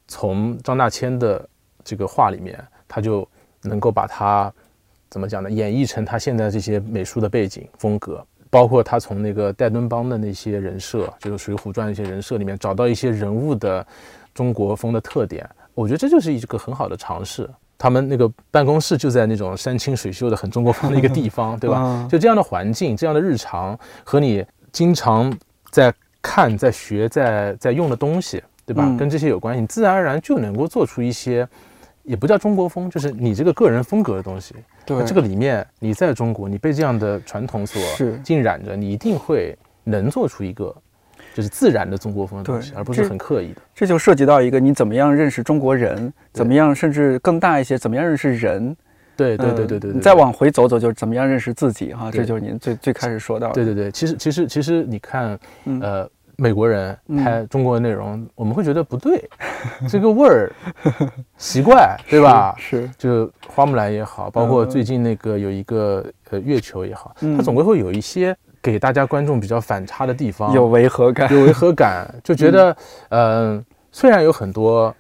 [0.06, 1.48] 从张大千的
[1.86, 3.26] 这个画里面，他就
[3.62, 4.54] 能够把它
[5.10, 8.22] 怎么讲呢，演绎成他现在这些美术的背景风格。
[8.50, 13.86] 包括他从那个戴敦邦的那些人设，就是《水浒传》一些人设里面找到一些人物的
[14.34, 17.50] 中国风的特点，我觉得这就是一个很好的尝试。
[17.78, 21.80] 他们那个办公室就在那种山清水秀的很中国风的一个地方， 对吧？
[21.80, 25.32] 啊就这样的环境，这样的日常和你经常
[25.70, 28.84] 在看、在学、在在用的东西，对吧？
[28.86, 31.48] 嗯跟这些有关系，你自然而然就能够做出一些，
[32.04, 34.56] 也不叫中国风，就是你这个个人风格的东西。
[34.86, 37.82] 对这个里面，你在中国，你被这样的传统所
[38.24, 40.74] 浸染着，你一定会能做出一个
[41.38, 43.62] 就是自然的中国风的东西，而不是很刻意的。
[43.76, 48.76] 这就涉及到一个你怎么样认识中国人，怎么样甚至更大一些，怎么样认识人。
[49.16, 53.54] 对对对嗯对对对，你再往回走走，就是怎么样认识自己哈，这就是您最最开始说到的。
[53.54, 59.24] 对对对，其实其实其实你看，嗯呃，美国人嗯拍中国的内容，我们会觉得不对，
[59.88, 60.52] 这个味儿
[61.38, 62.56] 奇怪，对吧？
[62.58, 71.32] 是，就花木兰也好，包括嗯最近那个有一个呃月球也好，嗯它总归会有一些给大家观众比较反差的地方，有违和感。
[71.34, 72.76] 有违和感， 就觉得
[73.10, 74.94] 嗯、呃虽然有很多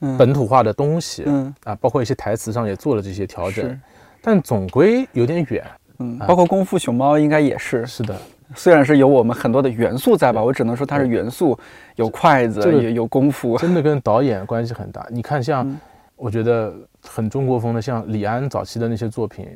[0.00, 0.16] 嗯。
[0.16, 1.54] 本土化的东西嗯。
[1.64, 3.80] 啊，包括一些台词上也做了这些调整，
[4.22, 5.64] 但总归有点远。
[5.98, 6.26] 嗯，啊。
[6.26, 8.16] 包括功夫熊猫应该也是，是的，
[8.54, 11.56] 虽然是有我们很多的元素在吧，我只能说它是元素，
[11.96, 13.56] 有筷子，这个也有功夫。
[13.58, 15.06] 真的跟导演关系很大。
[15.10, 15.78] 你看，像嗯。
[16.16, 19.46] 我觉得很中国风的，像李安早期的那些作品，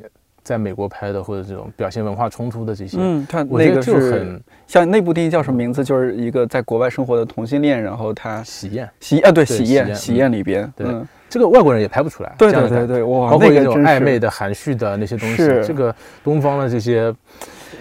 [0.45, 5.83] 在美国拍的，或者这种表现文化冲突的这些，嗯，他我觉得那个就是很像那部电影叫什么名字？
[5.83, 8.87] 就是一个在国外生活的同性恋，然后他喜宴。
[8.99, 17.11] 喜啊，对，喜宴，喜宴里边，对嗯，这个外国人也拍不出来，对对对对，哇，包括那种暧昧的、含蓄的那些东西，这个东方的这些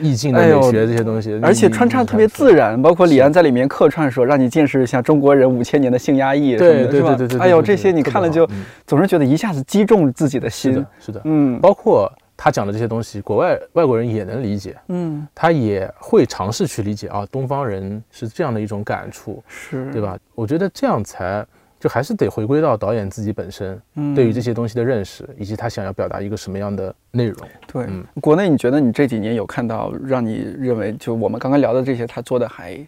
[0.00, 2.54] 意境的美学这些东西，而且穿插特别自。
[2.54, 8.48] 然，包括李安在里面客串说，让你见识一下中国人五千年的性压抑对对对对对，哎呦，这些你看了就
[8.86, 10.72] 总是觉得一下子击中自己的心。
[10.72, 11.60] 是的，，是的，嗯。
[11.60, 12.10] 包括
[12.44, 20.02] 他讲的这些东西，国外外国人也能理解，嗯，他也会尝试去理解啊，东方人是这样的一种感触，是，对？
[20.02, 20.18] 吧？
[20.34, 21.42] 我觉得这样才
[21.80, 27.48] 就还是得回归到导演自己本身嗯，对于这些东西的认识，以及他想要表达一个什么样的内容。
[27.66, 32.86] 对嗯，国内你觉得你这几年有看到让你认为就我们刚刚聊的这些他做的还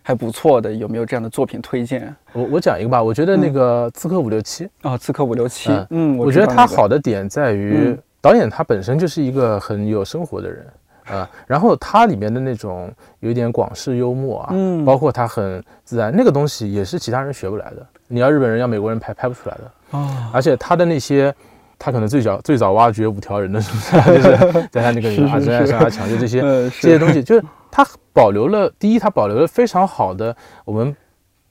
[0.00, 2.16] 还不错的，有没有这样的作品推荐？
[2.32, 10.66] 我我讲一个吧，我觉得那个《刺客伍六七》啊，《刺客伍六七》嗯嗯，我觉得他好的点在于嗯导演他本身就是一个很有生活的人
[11.04, 17.86] 啊，然后他里面的那种有一点广式幽默啊，嗯包括他很自然，那个东西也是其他人学不来的。
[18.08, 21.34] 你要日本人要美国人拍拍不出来的，哦，而且他的那些。
[21.76, 24.22] 他可能最早最早挖掘五条人的是不是？
[24.22, 30.34] 就是 在他那个里面啊，是是真爱是上阿强就这些呃这些东西，就是他保留了第一，他保留了非常好的
[30.64, 30.96] 我们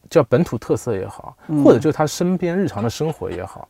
[0.10, 3.68] 叫本土特色也好，嗯或者就是他身边日常的生活也好，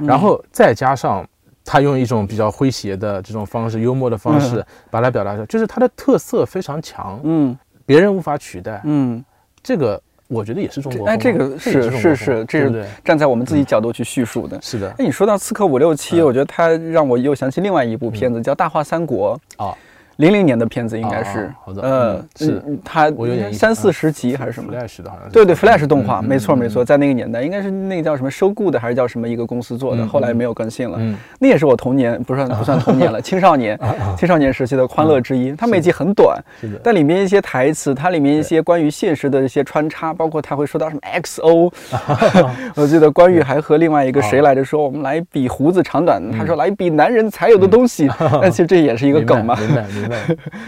[0.00, 1.24] 然后再加上
[1.64, 8.80] 他用一种比较诙谐的这种方式、幽默的方式把它表达出来，就是他的特色非常强，嗯别人无法取代。
[8.84, 9.24] 嗯，
[9.62, 11.12] 这个我觉得也是中国风啊。
[11.12, 12.86] 哎，这个是是是，这是？
[13.04, 14.60] 站在我们自己角度去叙述的。
[14.62, 19.38] 是的哎，你说到《刺客伍六七》，嗯我觉得它让我又想起另外一部片子，叫《大话三国》。
[19.64, 19.76] 啊，
[20.16, 25.32] 零零年的片子应该是呃嗯，是嗯，它我有点三四十集还是什么？Flash 的好像是。
[25.32, 30.96] 对对，Flash 动画，嗯没错没错，嗯在那个年代应该是那个叫什么收购的，还是叫什么一个公司做的，嗯后来没有更新了。
[31.00, 33.78] 嗯，那也是我童年，不算不算童年了， 青少年
[34.16, 35.52] 青少年时期的欢乐之一。
[35.52, 36.38] 它每集很短。
[36.82, 41.72] 但里面一些台词，它里面一些关于现实的一些穿插，包括他会说到什么 XO，
[42.76, 48.08] 我记得关羽还和另外一个谁来着说，我们来比胡子长短，他说来比男人才有的东西，
[48.40, 49.56] 但其实这也是一个梗嘛，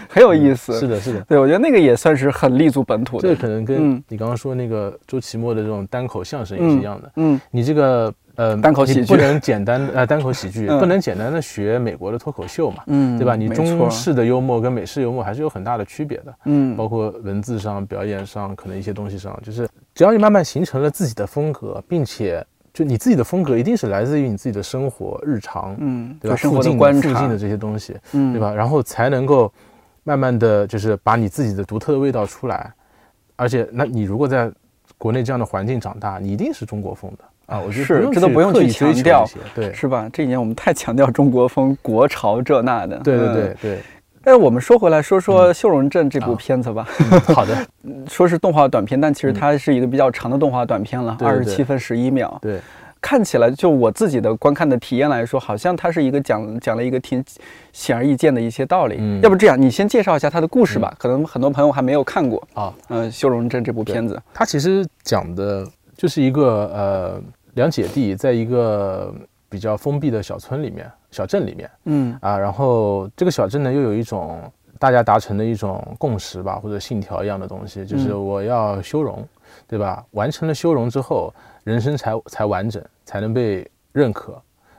[0.09, 0.73] 很有意思。
[0.79, 1.21] 是的，是的。
[1.21, 3.29] 对，我觉得那个也算是很立足本土的。
[3.29, 7.11] 这可能跟嗯你刚刚说那个周奇墨的这种单口相声也是一样的。
[7.15, 13.35] 嗯，你这个呃单口喜剧你不能简单呃单口喜剧，嗯不能简单的学美国的脱口秀嘛，嗯对吧？
[13.35, 26.35] 你中式的幽默跟美式幽默还是有很大的区别的，嗯包括文字上、表演上，可能一些东西上，就是只要你慢慢形成了自己的风格，并且就你自己的风格一定是来自于你自己的生活日常，嗯，对吧？
[26.35, 28.41] 生活附近附近的这些东西，嗯，对？
[28.41, 28.53] 吧？
[28.53, 29.49] 然后才能够
[30.03, 32.69] 慢慢的就是把你自己的独特的味道出来，
[33.37, 34.51] 而且那你如果在
[34.97, 37.59] 国内这样的环境长大，你一定是中国风的啊！
[37.59, 40.09] 我觉得是这都不用去强调，对是吧？
[40.11, 42.97] 这几年我们太强调中国风、国潮这那的。
[42.99, 43.79] 对对嗯对对，
[44.25, 47.55] 但我们说回来，说说《修容镇》这部片子吧，嗯好的，
[48.09, 52.35] 说是动画短片，但其实它是一个比较长的动画短片了，二十七分十一秒。
[52.41, 52.59] 对，
[52.99, 57.23] 看起来，就我自己的观看的体验来说，好像它是一个讲讲了一个挺
[57.71, 58.95] 显而易见的一些道理。
[58.97, 59.21] 嗯。
[59.21, 62.41] 要不这样，你先介绍一下它的故事吧，可能很多朋友还没有看过。
[62.55, 65.63] 啊，嗯，《修容镇》这部片子，它其实讲的
[65.95, 67.21] 就是一个呃
[67.53, 69.13] 两姐弟在一个
[69.49, 74.41] 比较封闭的小村里面、小镇里面嗯啊，然后这个小镇呢又有一种
[74.77, 79.25] 大家达成的一种共识吧，或者信条一样的东西，就是嗯我要修容，
[79.67, 80.03] 对吧？
[80.11, 84.33] 完成了修容之后，人生才才完整，才能被认可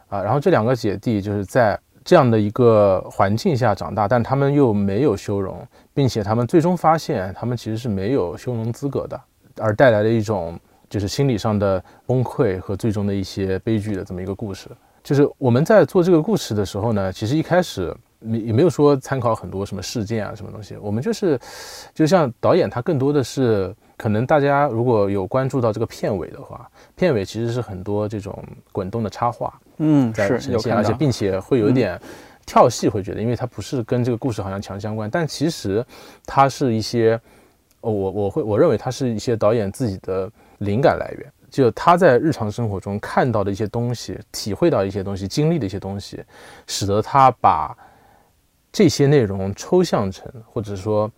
[0.09, 0.23] 啊。
[0.23, 9.21] 然后这两个姐弟就是在这样的一个环境下长大，但他们又没有修容，并且他们最终发现他们其实是没有修容资格的，
[9.59, 14.69] 而带来的一种就是心理上的崩溃和最终的一些悲剧的这么一个故事。
[15.03, 21.39] 就是我们在做这个故事的时候呢，其实一开始没也没有说参考很多什么事件啊什么东西，我们就是
[21.95, 30.93] 就像导演他更多的是可能大家如果有关注到这个片尾的话，片尾其实是很多这种滚动的插画嗯，在是呈现，而且。
[30.95, 32.01] 并且会有一点
[32.45, 35.85] 跳戏，会觉得因为它不是跟这个故事好像强相关，但其实
[36.25, 37.21] 它是一些，
[37.83, 41.33] 哦，我我会我认为它是一些导演自己的灵感来源。
[41.49, 46.23] 就他在日常生活中看到的一些东西，体会到一些东西，经历的一些东西，
[46.67, 47.75] 使得他把
[48.73, 51.11] 这些内容抽象成，或者说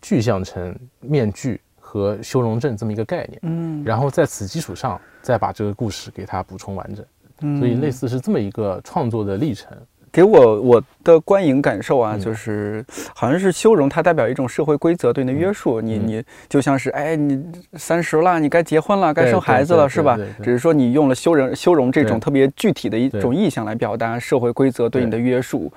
[0.00, 7.04] 具象成面具和修容症这么一个概念，嗯，然后在此基础上再把这个故事给它补充完整。
[7.40, 9.76] 嗯所以类似是这么一个创作的历程。
[10.14, 15.80] 给我我的观影感受啊，嗯就是好像是修容，它代表一种社会规则对你的约束。
[15.80, 20.16] 你嗯你就像是哎，你三十了，你该结婚了，该生孩子了，是吧？
[20.40, 25.72] 只是说你用了修容修容这种特别具体的一种意象来表达社会规则对你的约束。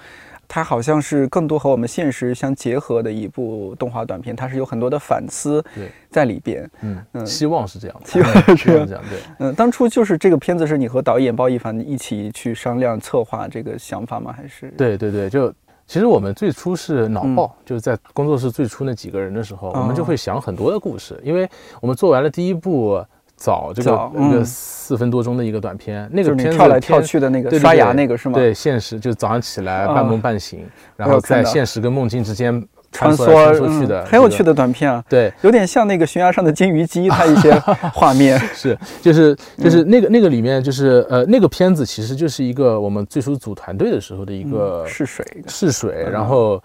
[0.48, 5.64] 它好像是更多和我们现实相结合的一部动画短片，它是有很多的反思
[6.10, 6.70] 在里边。
[6.82, 8.56] 嗯，嗯希望是这样的，希望是
[8.88, 9.04] 这样。
[9.10, 14.34] 对，嗯，当初就是这个片子是你和导演包奕凡一起去商量策划这个想法吗？
[14.36, 14.70] 还是？
[14.78, 15.54] 对对对，就
[15.86, 21.50] 其实我们最初是脑爆，就是在工作室最初那几个人的时候，我们就会想很多的故事，因为
[21.82, 23.04] 我们做完了第一部
[23.38, 28.34] 早这个早一个嗯四分多钟的一个短片，那个片子跳来跳去的那个刷牙那个是吗？
[28.34, 30.66] 对，现实就早上起来啊半梦半醒，
[30.96, 32.52] 然后在现实跟梦境之间
[32.92, 34.52] 穿梭穿梭去的，嗯很有趣的。
[34.52, 37.54] 短片啊，对，有点像那个悬崖上的金鱼姬，它一些
[37.94, 38.40] 画面。
[38.56, 46.60] 是，就是嗯就是那个那个里面就是呃那个片子其实就是一个我们最初组团队的时候的一个试水，试水，嗯然后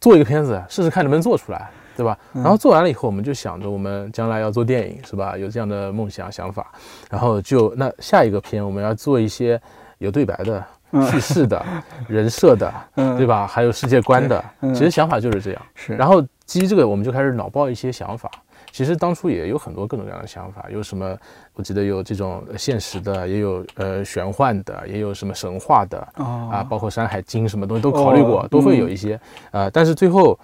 [0.00, 1.68] 做一个片子试试看能不能做出来。
[1.96, 2.18] 对吧？
[2.32, 5.36] 然后做完了以后，我们就想着我们将来要做电影，是吧？
[5.36, 6.72] 有这样的梦想想法，
[7.10, 9.60] 然后就那下一个片我们要做一些
[9.98, 10.64] 有对白的、
[11.10, 11.64] 叙事的、
[12.08, 13.46] 人设的，对吧？
[13.46, 15.62] 还有世界观的，其实想法就是这样。
[15.74, 18.30] 是，然后基于这个，我们就开始脑爆一些想法。
[18.72, 21.16] 其实当初也有很多各种各样的想法，有什么？
[21.54, 29.20] 我记得有这种现实的，也有呃玄幻的，也有什么神话的啊，包括《山海经》什么东西都考虑过，都会有一些
[29.52, 29.70] 啊。
[29.72, 30.36] 但是最后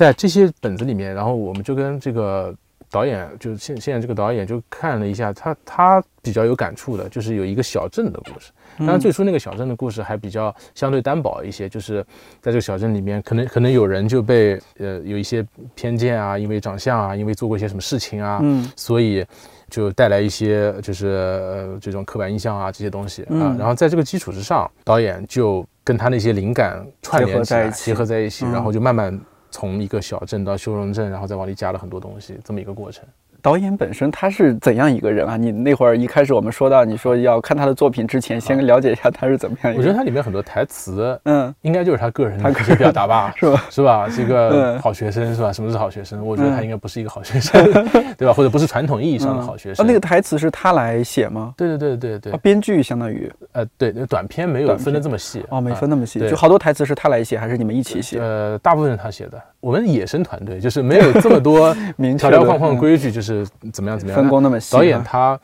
[0.00, 2.54] 在这些本子里面，然后我们就跟这个
[2.90, 8.50] 导演，就是现现在这个导演就看了一下，他他比较有感触的，就是有一个小镇的故事。
[8.78, 12.02] 当然，最初那个小镇的故事还比较相对单薄一些，就是
[12.40, 19.22] 在这个小镇里面，可能可能有人就被呃有一些偏见啊，因为长相啊，因为做过一些什么事情啊，嗯，所以
[19.68, 23.54] 就带来一些就是呃这种刻板印象啊这些东西啊。
[23.58, 29.20] 然后在这个基础之上，导演就跟他那些灵感串联起来，结合在一起，然后就慢慢
[29.50, 33.04] 从一个小镇到修容镇，然后再往里加了很多东西，这么一个过程。
[33.42, 35.36] 导演本身他是怎样一个人啊？
[35.36, 39.74] 你那会儿一开始我们说到，你说要看他的作品之前，先了解一下他是怎么样。
[39.76, 43.64] 我觉得他里面很多台词，嗯，应该就是他个人的一些表达吧，是吧？
[43.70, 44.08] 是吧？
[44.14, 45.52] 这个好学生是吧？
[45.52, 46.24] 什么是好学生？
[46.24, 47.62] 我觉得他应该不是一个好学生，
[48.16, 48.32] 对吧？
[48.32, 49.86] 或者不是传统意义上的好学生。
[49.86, 51.54] 那个台词是他来写吗？
[51.56, 52.36] 对对对对对。
[52.38, 58.18] 编剧相当于，呃，对，那短片没有分的这么细哦，没分那么细，就好多台词是他来写，还是你们一起写？
[58.18, 59.40] 呃，大部分是他写的。
[59.60, 61.74] 我们野生团队就是没有这么多
[62.18, 63.29] 条条框框规矩，就是
[63.72, 64.20] 怎么样怎么样。
[64.20, 64.72] 分工那么细。
[64.76, 65.38] 导演他，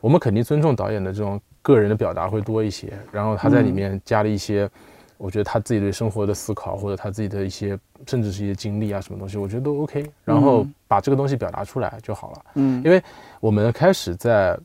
[0.00, 2.92] 我们肯定尊重导演的这种个人的表达会多一些。
[3.10, 4.68] 然后他在里面加了一些，
[5.16, 10.04] 我觉得他自己对生活的思考，或者他自己的一些，甚至是一些经历啊，什么东西，我觉得都 OK。
[10.24, 12.42] 然后把这个东西表达出来就好了。
[12.54, 12.82] 嗯。
[12.84, 13.02] 因为
[13.40, 14.58] 我们开始在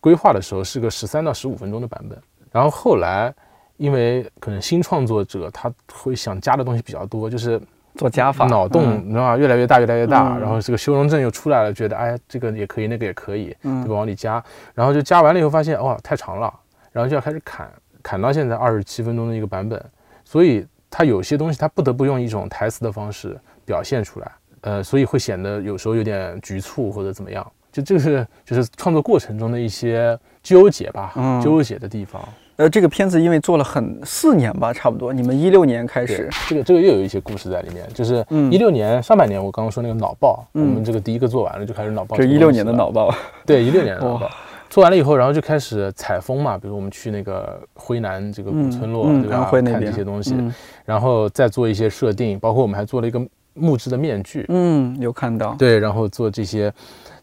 [0.00, 2.18] 规划的时候是个十三到十五分钟的版本，
[2.52, 3.34] 然后后来
[3.76, 7.60] 因为可能新创作者他会想加的东西比较多，就是。
[7.96, 9.36] 做加法，脑洞你知道吗？
[9.36, 10.38] 越来越大，越来越大。
[10.38, 13.94] 然后这个修容症又出来了，觉得哎，这个也可以，那个也可以，对吧？
[13.94, 14.42] 往里加，
[14.74, 16.52] 然后就加完了以后发现，哇，太长了，
[16.92, 17.70] 然后就要开始砍，
[18.02, 19.82] 砍到现在二十七分钟的一个版本。
[20.24, 24.32] 所以它有些东西，它不得不用一种台词的方式表现出来，
[24.62, 27.46] 呃，所以会显得有时候有点局促或者怎么样。
[27.72, 32.26] 就这个是就是创作过程中的一些纠结吧，纠结的地方。
[32.56, 35.12] 呃，这个片子因为做了很四年吧，差不多。
[35.12, 37.86] 你们一六年开始，这个这个又有一些故事在里面。
[37.92, 42.16] 就是一六年上半年，我刚刚说那个脑爆，我们这个第一个做完了，就开始脑爆。
[42.16, 44.30] 这一六年的脑爆，对，一六年的脑爆。
[44.70, 49.48] 做完了以后，然后就开始采风嘛，比如我们去那个辉南这个古村落，对吧？
[49.50, 50.34] 看这些东西，
[50.84, 53.20] 然后再做一些设定，包括我们还做了一个
[53.54, 55.54] 木质的面具，嗯，有看到。
[55.58, 56.72] 对，然后做这些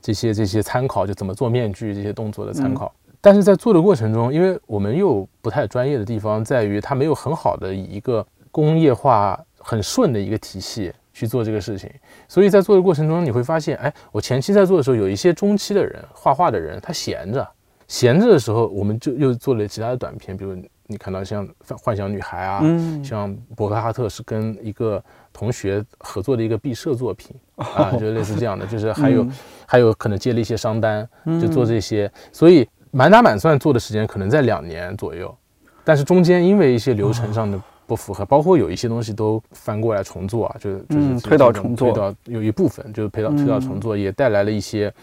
[0.02, 2.92] 这些这些参考，就怎么做面具这些动作的参考。
[3.26, 11.90] 但是在做的过程中，因为我们又不太专业的地方在于，它没有很好的以一个工业化很顺的一个体系去做这个事情，
[12.28, 17.48] 所以在做的过程中，你会发现，哎，我前期在做的时候，有一些中期的人画画的人，他闲着，
[17.88, 20.54] 闲着的时候，我们就又做了其他的短片，比如
[20.88, 21.48] 你看到像
[21.82, 22.62] 《幻想女孩》啊，
[23.02, 25.02] 像博克哈特是跟一个
[25.32, 29.26] 同学合作的一个毕设作品啊，就类似这样的，就是还有
[29.66, 31.08] 还有可能接了一些商单，
[31.42, 32.68] 就做这些，所以。
[32.96, 35.36] 满打满算做的时间可能在两年左右，
[35.84, 44.94] 但是中间因为一些流程上的不符合，包括有一些东西都翻过来重做啊，就是就是推倒重做，推倒有一部分就是推倒推倒重做，也带来了一些，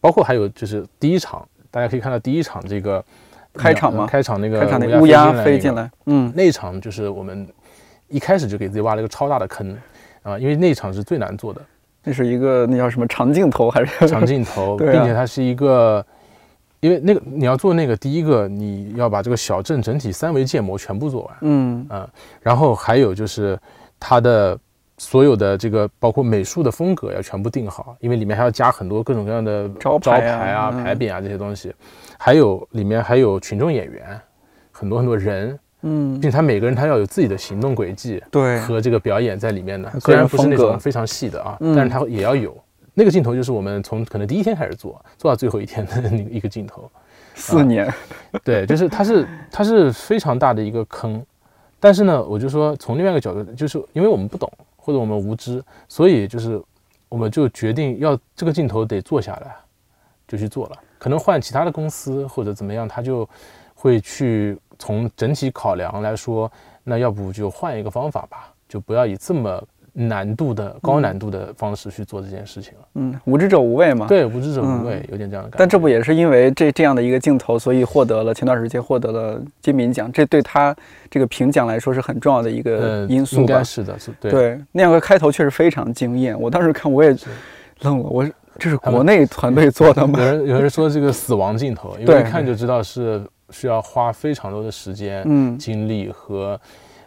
[0.00, 3.04] 包括还有就是第一场，大家可以看到第一场这个
[3.52, 4.06] 开场吗？
[4.06, 7.46] 开场那个开场那个乌鸦飞进来，嗯，那场就是我们
[8.08, 9.76] 一开始就给自己挖了一个超大的坑
[10.22, 11.60] 啊，因为那场是最难做的，
[12.02, 14.08] 那是一个那叫什么长镜头还是？
[14.08, 16.02] 长镜头， 并且它是一个。
[16.84, 21.86] 因为那个你要做那个第一个，你要把这个小镇整体三维建模全部做完，嗯。
[21.88, 22.06] 嗯，
[22.42, 23.58] 然后还有就是
[23.98, 24.58] 它的
[24.98, 31.72] 所有的这个包括美术的风格要全部定好，因为里面还要加很多各种各样的招牌啊、牌匾啊这些东西，
[32.18, 34.20] 还有里面还有群众演员，
[34.70, 42.54] 很多很多人，嗯，并且他每个人他要有自己的行动轨迹，对，和这个表演在里面的，虽然不是那种非常细的啊，但是他也要有。
[42.94, 46.88] 那个镜头就是我们从可能第一天开始做，做到最后一天的 那一个镜头，
[47.34, 47.92] 四年，
[48.44, 51.20] 对，就是它是它是非常大的一个坑，
[51.80, 56.62] 但是呢，我就说从另外一个角度，就是因为我们不懂或者我们无知，所以就是
[57.08, 59.56] 我们就决定要这个镜头得做下来，
[60.28, 60.78] 就去做了。
[60.96, 63.28] 可能换其他的公司或者怎么样，他就
[63.74, 66.50] 会去从整体考量来说，
[66.84, 69.60] 那要不就换一个方法吧，就不要以这么。
[69.96, 72.80] 难度的高难度的方式去做这件事情了。
[72.94, 74.06] 嗯，无知者无畏嘛。
[74.08, 75.56] 对，无知者无畏，有点这样的感觉。
[75.56, 80.74] 但这不也是因为这这样的一个镜头，所以获得了前段时间获得了金敏奖，这对他
[81.08, 83.42] 这个评奖来说是很重要的一个因素吧？
[83.42, 84.30] 应该是的，是对。
[84.32, 86.38] 对，那样的开头确实非常惊艳。
[86.40, 87.16] 我当时看我也
[87.82, 88.28] 愣了，我
[88.58, 90.18] 这是国内团队做的吗？
[90.18, 96.60] 有人有人 说这个死亡镜头，因为一看就知道是需要花非常多的时间、嗯，精力和。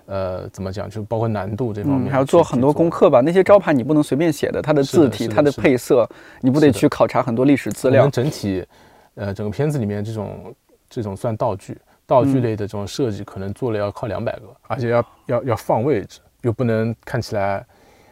[0.08, 0.90] 呃，怎么讲？
[0.90, 3.22] 就包括难度这方面，还要做很多功课吧。
[3.22, 8.10] 那些招牌你不能随便写的，它的字体、它的配色，你不得去考察很多历史资料。
[8.10, 8.66] 整体，
[9.16, 10.56] 呃，整个片子里面这种
[10.90, 17.66] 这种算道具，道具类的这种设计，可能做了要靠两百个，而且要要要放位置，又不能看起来，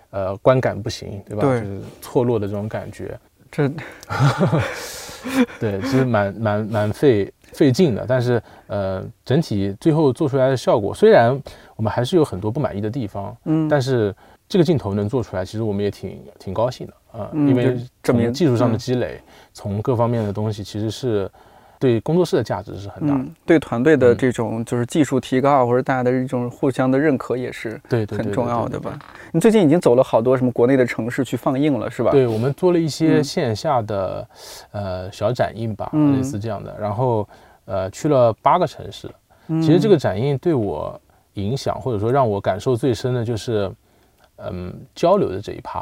[0.09, 1.43] 呃，观感不行，对吧？
[1.43, 3.17] 对，就是错落的这种感觉。
[3.49, 3.71] 这，
[5.59, 8.05] 对，其实蛮蛮蛮费费劲的。
[8.07, 11.41] 但是，呃，整体最后做出来的效果，虽然。
[11.77, 14.15] 我们还是有很多不满意的地方，嗯，但是
[14.47, 19.19] 这个镜头能做出来，其实我们也挺挺高兴的啊，因为证明技术上的积累，
[19.51, 21.29] 从各方面的东西，其实是
[21.85, 28.97] 对工作室的价值是很大的，对团队的这种就是技术提高或者大家的这种互相的认可也是对很重要的吧？
[29.31, 32.09] 你最近已经走了好多什么国内的城市去放映了，是吧？
[32.09, 34.27] 对，我们做了一些线下的
[34.71, 37.27] 呃小展映吧，类似这样的，然后
[37.65, 39.07] 呃去了八个城市，
[39.61, 40.99] 其实这个展映对我。
[41.35, 43.69] 影响或者说让我感受最深的就是，
[44.37, 45.79] 嗯，交流的这一趴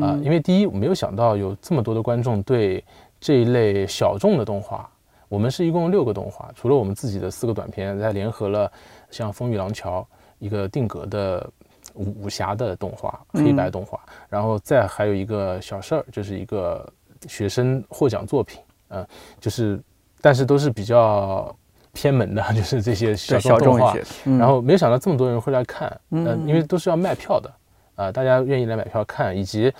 [0.00, 2.82] 啊，因为第一我没有想到有这么多的观众对
[3.20, 4.90] 这一类小众的动画，
[5.32, 8.70] 我们是一共六个动画，除了我们自己的四个短片，再联合了
[9.10, 10.00] 像《风雨廊桥》
[10.38, 11.50] 一个定格的
[11.94, 16.86] 武武侠的动画，黑白动画，然后再还有一个小事儿，就是一个
[17.26, 19.06] 学生获奖作品，嗯，
[19.40, 19.80] 就是，
[20.20, 21.54] 但是都是比较。
[21.94, 27.52] 偏门的， 就是这些小众动画，然后没想到这么多人会来看，嗯，因为都是要卖票的，
[27.96, 29.70] 啊，大家愿意来买票看，以及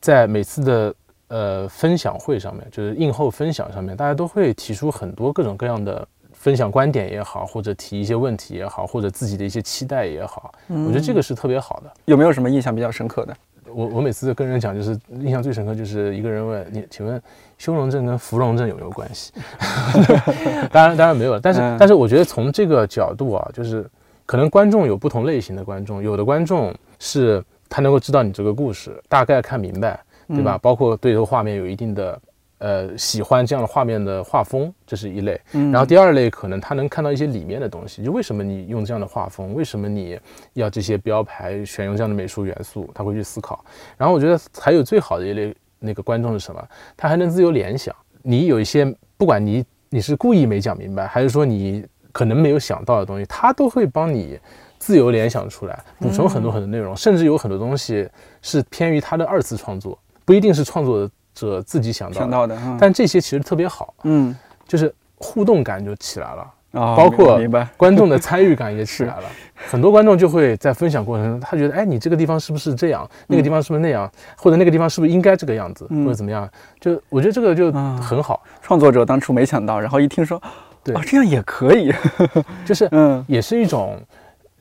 [0.00, 0.94] 在每次的
[1.28, 11.90] 呃分享会上面，就是映后分享上面，大家都会提出很多各种各样的分享观点也好，或者提一些问题也好，或者自己的一些期待也好，我觉得这个是特别好的。
[12.04, 13.36] 有没有什么印象比较深刻的？
[13.72, 17.20] 我我每次跟人讲，就是印象最深刻，就是一个人问你，请问
[17.58, 19.32] 修容症跟芙蓉症有没有关系？
[20.70, 23.88] 当然当然没有了，但是但是我觉得从这个角度啊，就是
[24.26, 29.98] 可能观众有不同类型的观众，有的观众是他能够知道你这个故事，大概看明白，
[30.28, 30.58] 对吧？
[30.58, 32.20] 包括对这个画面有一定的。
[32.58, 35.38] 呃，喜欢这样的画面的画风，这是一类。
[35.50, 40.18] 然后第二类可能他能看到一些里面的东西，就为什么你用这样的画风，为什么你
[40.54, 43.62] 要这些标牌，选用这样的美术元素，他会去思考。
[43.98, 46.68] 然后我觉得还有最好的一类那个观众是什么？
[46.96, 47.94] 他还能自由联想。
[48.22, 48.86] 你有一些，
[49.18, 54.38] 不管你你是故意没讲明白，还是说你可能没有想到的东西，他都会帮你
[54.78, 58.08] 自由联想出来，补充很多很多内容，甚至有很多东西
[58.40, 61.08] 是偏于他的二次创作，不一定是创作。
[61.34, 64.32] 者自己想到想到的，但这些其实特别好，嗯，
[64.68, 67.40] 就是互动感就起来了啊，包括
[67.76, 69.24] 观众的参与感也起来了。
[69.68, 73.04] 很多观众就会在分享过程中，他觉得，哎，你这个地方是不是这样？
[73.26, 74.08] 那个地方是不是那样？
[74.36, 75.84] 或者那个地方是不是应该这个样子？
[75.88, 76.48] 或者怎么样？
[76.80, 78.40] 就我觉得这个就很好。
[78.62, 80.40] 创作者当初没想到，然后一听说，
[80.84, 81.92] 对，哦，这样也可以，
[82.64, 84.00] 就是 嗯，也是一种。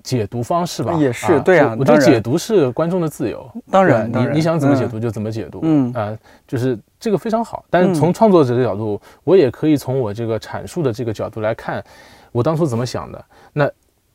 [0.03, 1.75] 解读方式吧，也是对啊。
[1.79, 7.63] 我觉得解读是观众的自由，当然，你你想怎么解读就怎么解读，嗯啊，就是这个非常好。
[7.69, 11.83] 但是从创作者的角度，我也可以从我这个阐述的这个角度来看，
[12.33, 13.25] 我当初怎么想的。
[13.53, 13.69] 那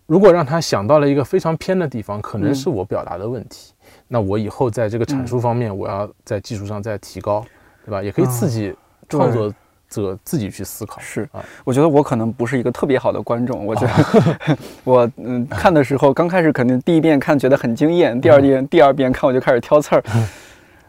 [0.06, 3.72] 如果让他想到了一个非常偏的地方，可能是我表达的问题。
[4.06, 7.44] 那我以后在这个阐述方面，我要在技术上再提高，
[7.84, 8.02] 对吧？
[8.02, 8.74] 也可以刺激
[9.08, 9.52] 创作。
[9.88, 13.64] 者自己去思考是啊，我觉得我可能不是一个特别好的观众。
[13.64, 20.02] 我觉得 我嗯看的时候，刚开始肯定第一遍看觉得很惊艳，第二遍第二遍看我就开始挑刺儿。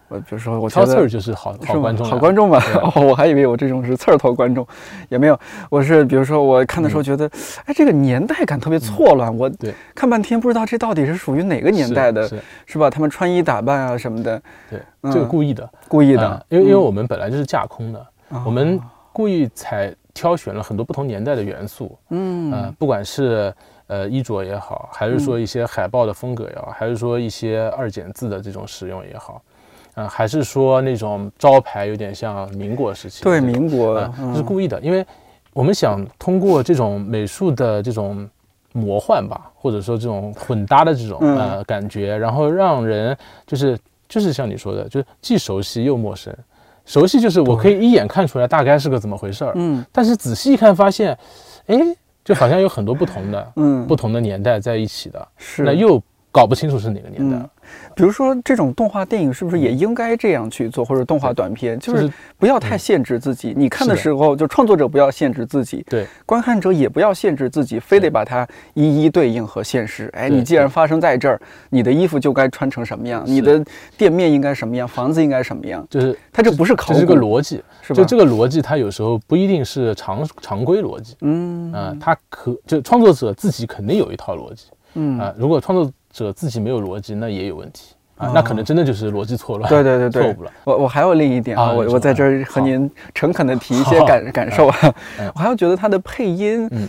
[0.10, 2.60] 我比如说我挑刺儿就是好好观众，好观众吧？
[2.96, 4.68] 哦，我还以为我这种是刺儿头观众，
[5.08, 5.40] 也没有。
[5.70, 7.30] 我是比如说我看的时候觉得，
[7.66, 9.32] 哎，这个年代感特别错乱。
[9.38, 9.48] 我
[9.94, 12.28] 看半天不知道这到底是属于哪个年代的，
[12.66, 12.90] 是吧？
[12.90, 14.80] 他们穿衣打扮啊什么的，对，
[15.12, 18.04] 这个故意的，故意的，因为因为我们本来就是架空的。
[18.46, 18.80] 我们
[19.12, 23.54] 故意采挑选了很多不同年代的元素，嗯，呃，不管是
[23.88, 29.42] 呃衣着也好，还是说一些海报的风格也好，还是说一些二简字的这种使用也好，
[29.96, 34.00] 嗯，还是说那种招牌有点像民国时期，对，民国
[34.36, 35.06] 是故意的，因为
[35.54, 38.30] 我们想通过这种美术的这种
[38.74, 43.18] 魔幻吧，或者说这种混搭的这种呃感觉，然后让人
[43.48, 43.78] 就是
[44.08, 46.36] 就是像你说的，就是既熟悉又陌生。
[46.90, 51.16] 熟悉就是我可以一眼看出来大概是个怎么回事儿，嗯，但是仔细一看发现，
[51.68, 51.78] 哎，
[52.26, 55.62] 就好像有很多不同的，嗯，不同的年代在一起的，是。
[55.62, 56.02] 那又。
[56.40, 57.50] 搞不清楚是哪个年代了。
[57.94, 63.54] 比如说，这种动画电影是不是也应该这样去做，或者动画短片，就就是不要太限制自己。
[63.58, 70.10] 你看的时候，就创作者不要限制自己，对，观看者也不要限制自己，非得把它一一对应和现实。
[70.14, 73.62] 哎，你既然发生在这儿，你的衣服就该穿成什么样，你的
[73.98, 75.86] 店面应该什么样，房子应该什么样。
[75.90, 77.98] 就是它这不是考这是古，个逻辑，是吧？
[77.98, 87.96] 就这个逻辑，它有时候不一定是常常规逻辑嗯啊、它可就创作者自己肯定有一套逻辑嗯啊、如果创作者自己没有逻辑，那也有问题
[88.34, 90.52] 那可能真的就是逻辑错乱，对对对对错误了。
[90.66, 94.78] 我我还有另一点啊，我我在这儿和您诚恳的提一些感感受啊
[95.20, 96.86] 嗯，我还要觉得他的配音嗯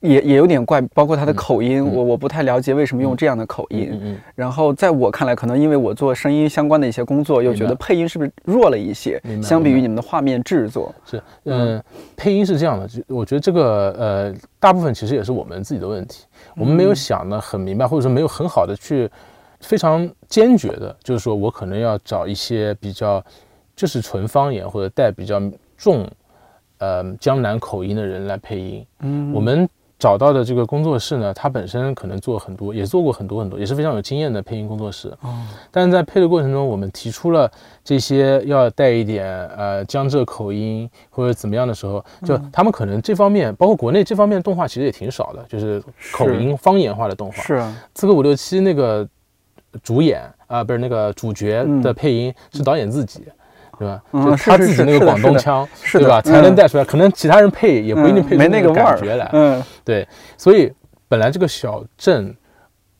[0.00, 1.94] 也也有点怪，包括他的口音，嗯。
[1.94, 3.88] 我我不太了解为什么用这样的口音。
[3.92, 10.94] 嗯嗯然后在我看来，可能因为我做声音相关的一些工作，又觉得配音是不是弱了一些相比于你们的画面制作。
[11.04, 11.82] 是，嗯，
[12.16, 16.26] 配音是这样的，就我觉得这个呃，大部分其实也是我们自己的问题，
[16.56, 19.10] 我们没有想的很明白，或者说没有很好的去
[19.60, 23.24] 非常坚决的，就是说我可能要找一些比较
[23.74, 25.42] 就是纯方言或者带比较
[25.76, 26.08] 重
[26.78, 28.86] 呃江南口音的人来配音。
[29.00, 29.32] 嗯。
[29.32, 29.68] 我们
[29.98, 35.08] 找到的这个工作室呢，他本身可能做很多，也做过很多很多，也是非常有经验的配音工作室。
[35.22, 35.42] 哦，
[35.72, 37.50] 但是在配的过程中，我们提出了
[37.82, 45.82] 这些要带一点呃江浙口音或者怎么样的时候，就他们可能这方面，包括国内这方面动画其实也挺少的，就是
[46.12, 47.42] 口音方言化的动画。
[47.42, 49.06] 是啊，刺客伍六七那个
[49.82, 53.24] 主演啊、不是那个主角的配音是导演自己。
[53.78, 54.02] 对吧？
[54.12, 56.20] 嗯就他自己那个广东腔，对吧？
[56.24, 56.84] 嗯才能带出来。
[56.84, 59.30] 可能其他人配也不一定配出没那个感觉来。
[59.32, 60.06] 嗯对，
[60.36, 60.72] 所以
[61.08, 62.34] 本来这个小镇，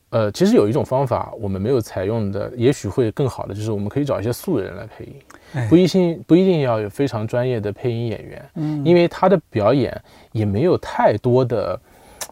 [0.09, 5.15] 呃，其实有一种方法我们没有采用的，也许会更好的，就是我们可以找一些素人来配音，
[5.53, 9.95] 哎不一定不一定要有非常专业的配音演员，嗯因为他的表演
[10.31, 11.79] 也没有太多的，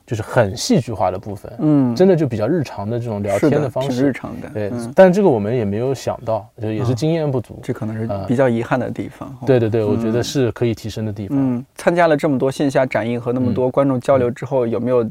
[0.08, 4.14] 就是很戏剧化的部分，嗯，真的就比较日常的这种聊天的方式日式。
[4.14, 4.48] 常的。
[4.54, 7.60] 对，嗯，但这个我们也没有想到，就也是经验不足。
[7.62, 9.28] 这可能是呃比较遗憾的地方。
[9.28, 11.38] 哦对对对，我觉得是可以提升的地方。
[11.38, 15.06] 嗯，参加了这么多线下展映和那么多观众交流之后，有没有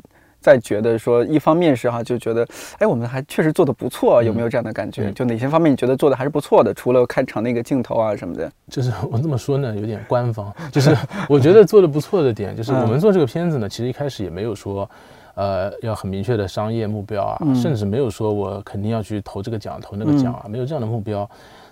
[0.47, 2.47] 再觉得说，一方面是哈，就觉得，
[2.79, 5.09] 哎，我们还确实做的不错，有没有这样的感觉？
[5.09, 6.73] 嗯就哪些方面你觉得做的还是不错的？
[6.73, 10.55] 除了开场那个镜头啊什么的，就是我这么说呢，有点官方。
[10.71, 10.97] 就是
[11.29, 14.89] 我觉得做的不错的点，就是嗯我们做这个片子呢，其实一开始也没有说，
[15.35, 21.29] 呃，要很明确的商业目标啊，嗯甚至没有说我肯定要去投这个奖、投那个奖啊，没有这样的目标。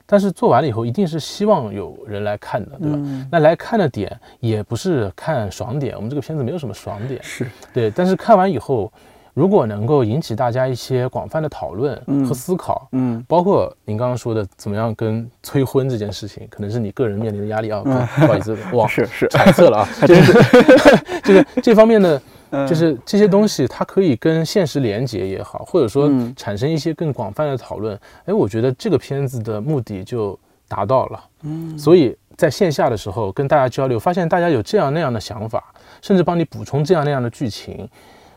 [0.06, 2.96] 但是做完了以后，一定是希望有人来看的，对吧？
[3.00, 7.90] 嗯那来看的点也不是看爽点，我们这个片子没有什么爽点，是，对。
[7.90, 8.92] 但是看完以后，
[9.32, 17.82] 如果能够引起大家一些广泛的讨论嗯和思考，嗯包括您刚刚说的怎么样跟催婚这件事情，可能是你个人面临的压力啊。
[17.82, 20.32] 不好意思，哇，嗯 是是，揣测了啊，就是
[21.24, 22.20] 就是这方面的，
[22.54, 27.98] 嗯就是这些东西，它可以跟现实连接也好，或者说嗯产生一些更广泛的讨论。
[28.24, 30.38] 哎，我觉得这个片子的目的就
[30.68, 31.24] 达到了。
[31.42, 35.62] 嗯所以在线下的时候跟大家交流，发现大家有这样那样的想法，
[36.00, 37.88] 甚至帮你补充这样那样的剧情，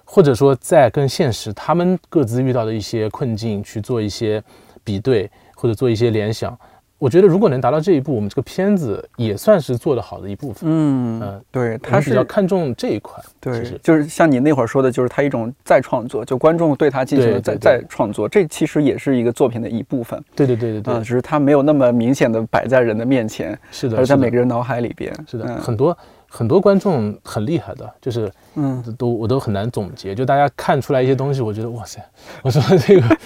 [0.03, 4.43] 或者说在跟现实他们各自遇到的一些困境去做一些
[4.83, 6.57] 比对，或者做一些联想。
[6.99, 10.69] 我觉得如果能达到这一步，我们这个片子也算是做得好的一部分。
[10.69, 12.23] 嗯嗯，对，他是比较。
[12.23, 13.23] 看重这一块。
[13.23, 20.21] 其对实，就是像你那会儿说的，就是他一种再创作，就观众对他进行了再再创作，这其实也是一个作品的一部分。
[20.35, 25.13] 对对对对嗯，对，只是他没有那么明显的摆在人的面前，是的，而在每个人脑海里边。
[25.27, 32.03] 是的，嗯很多很多观众很厉害的，就是嗯都我都很难总结，就大家看出来一些东西，我觉得哇塞，
[32.41, 33.17] 我说这个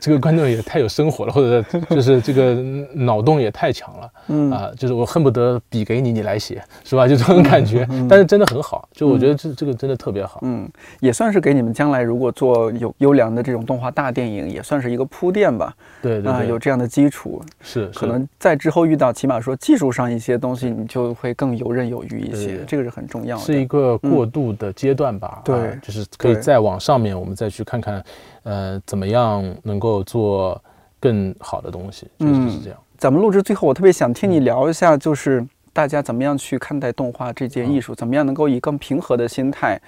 [0.00, 2.54] 这个观众也太有生活了，或者就是这个
[2.94, 7.08] 脑洞也太强了嗯啊、就是我恨不得笔给你，你来写，是吧？
[7.08, 10.38] 就这种感觉， 但是真的很好，就我觉得这这个真的特别好。
[10.42, 10.68] 嗯，
[11.00, 15.66] 也算是给你们将来如果做有优良的这种动画大电影，也算是一个铺垫吧。
[15.66, 23.42] 啊，对对对，有这样的基础，是是可能在之后遇到，起码说技术上一些东西，你就会更游刃有余一些这个是很重要的。
[23.42, 28.04] 是一个过渡的阶段吧，对啊就是可以再往上面，我们再去看看，
[28.42, 30.60] 呃，怎么样能够做
[31.00, 32.78] 更好的东西，确实是这样。
[32.98, 39.80] 咱们录制最后，我特别想听你嗯聊一下，就是大家怎么样去看待动画这件艺嗯术，怎么样能够以更平和的心态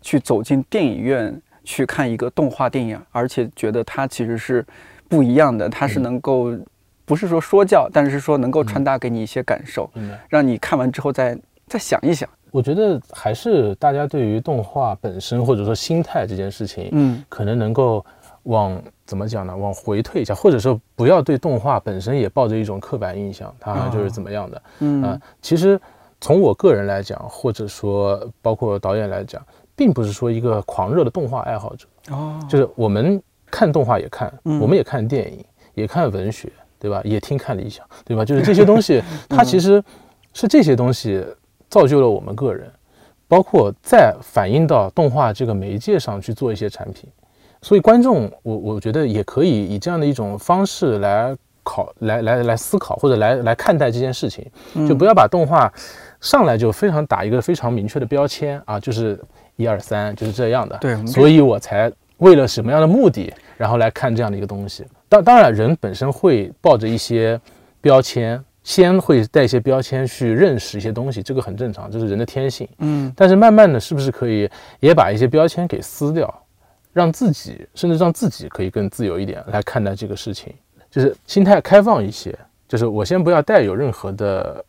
[0.00, 4.64] 去走进电影院去看一个动画电影，而且觉得它其实是
[5.08, 6.56] 不一样的，它是嗯能够
[7.04, 9.90] 不是说说教，但是说能够传达给你一些感受。
[10.28, 12.26] 让你看完之后再再想一想。
[12.52, 18.04] 我觉得还是大家对于动画本身或者说心态这件事情，嗯可能能够
[18.44, 19.56] 往怎么讲呢？
[19.56, 25.80] 往回退一下，或者说不要对动画本身也抱着一种刻板印象，它就是怎么样的啊、嗯其实
[26.20, 29.44] 从我个人来讲，或者说包括导演来讲，
[29.74, 35.44] 并不是说一个狂热的动画爱好者，哦，就是我们看动画也看，我们也看电影，
[35.74, 37.00] 也看文学，对吧？
[37.04, 38.24] 也听看理想，对吧？
[38.24, 39.82] 就是这些东西， 它其实
[40.32, 41.24] 是这些东西
[41.72, 42.70] 造就了我们个人，
[43.26, 47.08] 包括再反映到动画这个媒介上去做一些产品。
[47.62, 54.46] 所以观众，我我觉得也可以以这样的一种方式来考，来来来思考或者来来看待这件事情，
[54.86, 55.72] 就不要把动画
[56.20, 59.18] 上来就非常打一个非常明确的标签啊，就是
[59.56, 60.76] 一二三就是这样的。
[60.78, 64.84] 对，所以我才为了什么样的目的，然后来看这样的一个东西。
[65.08, 67.40] 当当然，人本身会抱着一些
[67.80, 72.68] 标签，先会带一些标签去认识一些东西，这个很正常，这是人的天性。
[72.78, 74.48] 嗯，但是慢慢的是不是可以
[74.80, 76.32] 也把一些标签给撕掉？
[76.92, 80.54] 让自己，甚至让自己可以更自由一点来看待这个事情，
[80.90, 82.38] 就是心态开放一些，
[82.68, 84.62] 就是我先不要带有任何的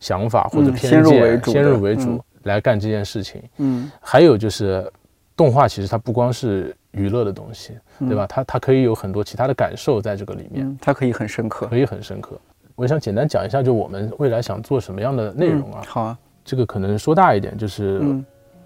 [0.00, 3.42] 想法或者偏见，先入为主，先入为主来干这件事情。
[3.58, 4.90] 嗯，还有就是
[5.36, 8.26] 动画其实它不光是娱乐的东西，对吧？
[8.26, 12.40] 它它可以有很多其他的感受在这个里面，它可以很深刻，可以很深刻。
[12.78, 15.82] 我想简单讲一下，就我们未来想做什么样的内容啊？
[15.84, 18.00] 好啊，这个可能说大一点就是。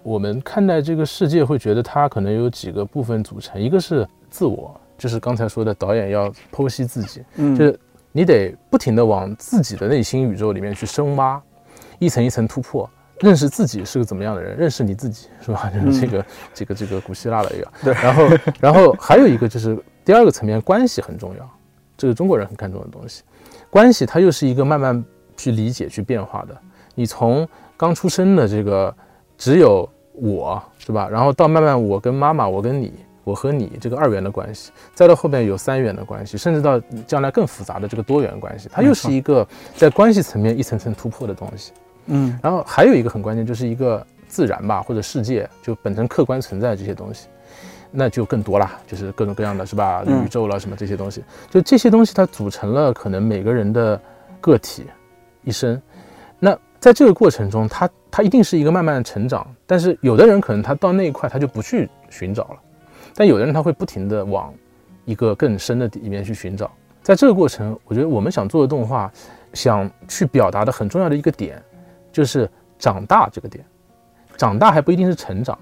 [0.03, 7.79] 我们看待这个世界，会觉得它可能有几个部分组成，一个是自我，就是刚才说的导演要剖析自己，嗯，就是
[8.11, 11.41] 你得不停的往自己的内心宇宙里面去深挖，
[11.99, 12.89] 一层一层突破，
[13.21, 15.71] 认识自己是个怎么样的人，认识你自己是吧？
[15.73, 21.49] 就是这个这个这个古希腊的一个，对，然后然后还有一个就是第二个层面，关系很重要，
[21.95, 23.23] 这是中国人很看重的东西，
[23.73, 25.03] 关系它又是一个慢慢
[25.35, 26.55] 去理解去变化的，
[26.93, 28.95] 你从刚出生的这个
[29.35, 29.89] 只有。
[30.15, 32.93] 我是吧，然后到慢慢我跟妈妈，我跟你，
[33.23, 39.45] 我和你这个二元的关系，再到后面有三元的关系，甚至到将来更复杂的这个多元关系，它又是一个
[39.75, 41.71] 在关系层面一层层突破的东西。
[42.05, 47.25] 嗯，然后还有一个很关键，就是一个自然吧，或者世界就本身客观存在这些东西，
[47.95, 54.01] 那就更多了，就是各种各样的是吧，宇宙了什么这些东西，就这些东西它组成了可能每个人的
[54.41, 54.85] 个体
[55.43, 55.79] 一生。
[56.39, 62.57] 那在这个过程中，他他一定是一个慢慢的成长，但是有的人可能他到那一块他就不去寻找了，
[63.15, 64.53] 但有的人他会不停的往
[65.05, 66.69] 一个更深的里面去寻找。
[67.01, 69.11] 在这个过程，我觉得我们想做的动画，
[69.53, 71.61] 想去表达的很重要的一个点，
[72.11, 73.63] 就是长大这个点。
[74.35, 75.57] 长大还不一定是成长，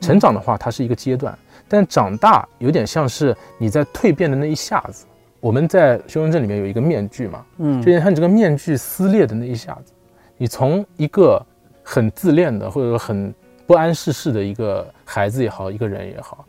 [0.00, 5.06] 成长的话它是一个阶段，但长大有点像是你在蜕变的那一下子。
[5.38, 9.92] 我们在修真镇里面有一个面具嘛，嗯，就像这个面具撕裂的那一下子。
[10.38, 11.40] 你从一个
[11.82, 13.32] 很自恋的，或者说很
[13.66, 16.44] 不谙世事的一个孩子也好，一个人也好，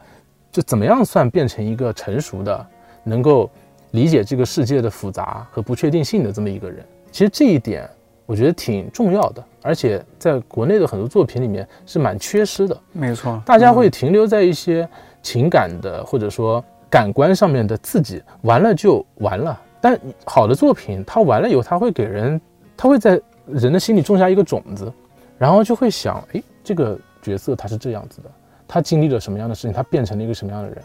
[0.51, 2.67] 就怎么样算变成一个成熟的，
[3.03, 3.49] 能够
[3.91, 6.83] 理解这个世界的复杂和不确定性的这么一个人？
[7.11, 7.87] 其实这一点
[8.25, 12.77] 我觉得挺重要的，而且在国内的很多作品里面是蛮缺失的。
[12.93, 14.87] 没错，大家会停留在一些
[15.27, 19.59] 情感的或者说感官上面的刺激完了就完了。
[19.81, 22.39] 但好的作品，它完了以后，它会给人，
[22.75, 23.21] 它会在。
[23.49, 24.91] 人的心里种下一个种子，
[25.37, 28.29] 然后就会想，哎，这个角色他是这样子的，
[28.67, 30.77] 他经历了什么样的事情，他变成了一个什么样的人，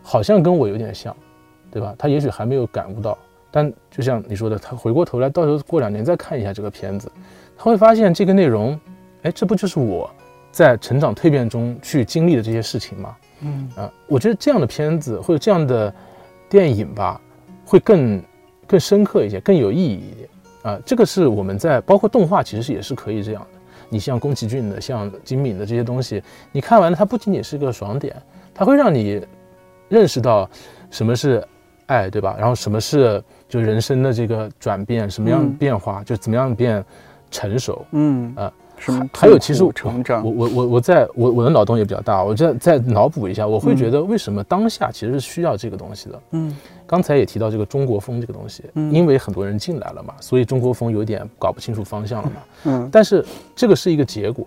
[0.00, 1.12] 好像跟我有点像，
[1.72, 1.92] 对吧？
[1.98, 3.18] 他也许还没有感悟到，
[3.50, 7.10] 但就像你说的，他回过头来，到时候过两年再看一下这个片子，
[7.58, 8.78] 他会发现这个内容，
[9.22, 10.08] 哎，这不就是我
[10.52, 13.16] 在成长蜕变中去经历的这些事情吗？
[13.44, 15.94] 嗯啊，我觉得这样的片子或者这样的
[16.48, 17.20] 电影吧，
[17.64, 18.22] 会更
[18.66, 20.28] 更深刻一些，更有意义一点。
[20.62, 23.60] 啊，这个是我们在包括动画，其实也是可以这样的。
[23.90, 26.22] 你像宫崎骏的、像金敏的这些东西，
[26.52, 28.16] 你看完了，它不仅仅是个爽点，
[28.54, 29.22] 它会让你
[29.88, 30.48] 认识到
[30.90, 31.46] 什么是
[31.86, 32.34] 爱，对吧？
[32.38, 36.82] 然后什么是就人生的这个转变，什么样变化，就怎么样变
[37.30, 37.84] 成熟。
[37.92, 38.52] 嗯啊。
[38.76, 46.22] 还还有，其实成长，我我我我在我我的脑洞也比较大，我再再脑补一下，我会觉得为什么当下其实是需要这个东西的。
[46.32, 46.56] 嗯，
[46.86, 52.36] 刚才也提到这个中国风这个东西，因为很多人进来了嘛，所以中国风有点搞不清楚方向了嘛。
[52.64, 54.46] 嗯，但是这个是一个结果，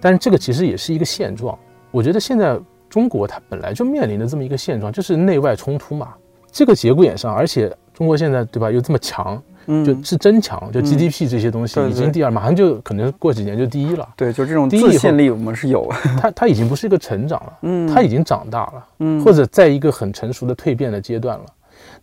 [0.00, 1.56] 但是这个其实也是一个现状。
[1.90, 2.58] 我觉得现在
[2.88, 6.14] 中国它本来就面临的这么一个现状，就是内外冲突嘛。
[6.50, 9.40] 这个节骨眼上，而且中国现在对吧又这么强。
[9.84, 14.08] 就是增强，就 GDP 这些东西已经第二，马上就可能过几年就第一了。
[14.16, 15.88] 对，就这种自信力我们是有。
[16.20, 21.44] 它它已经不是一个成长了，嗯，它已经长大了，嗯，或者在一个很成熟的蜕变的阶段了。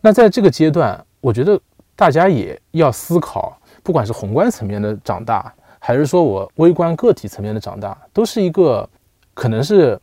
[0.00, 1.58] 那在这个阶段，我觉得
[1.96, 8.88] 大家也要思考，不管是宏观层面的长大，还是说我微观个体层面的长大，都是一个
[9.32, 9.98] 可能是。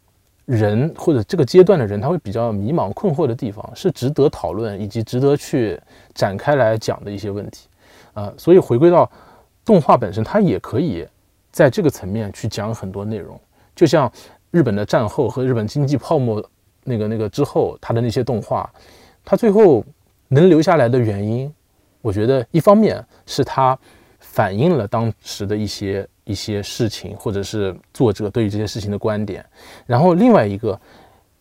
[0.46, 5.80] 人或者这个阶段的人，他会比较迷茫困惑的地方，是值得讨论以及值得去
[6.14, 7.68] 展开来讲的一些问题，
[8.14, 9.10] 啊，所以回归到
[9.64, 11.08] 动画本身，它也可以
[11.52, 13.40] 在这个层面去讲很多内容。
[13.76, 14.12] 就像
[14.50, 16.44] 日本的战后和日本经济泡沫
[16.84, 18.70] 那个那个之后，它的那些动画，
[19.24, 19.84] 它最后
[20.28, 21.54] 能留下来的原因，
[22.02, 23.78] 我觉得一方面是它
[24.20, 29.46] 反映了当时的一些一些事情，或者是作者对于这些事情的观点，
[29.86, 30.80] 然后另外一个，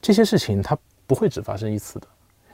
[0.00, 0.76] 这些事情它
[1.06, 2.06] 不会只发生一次的。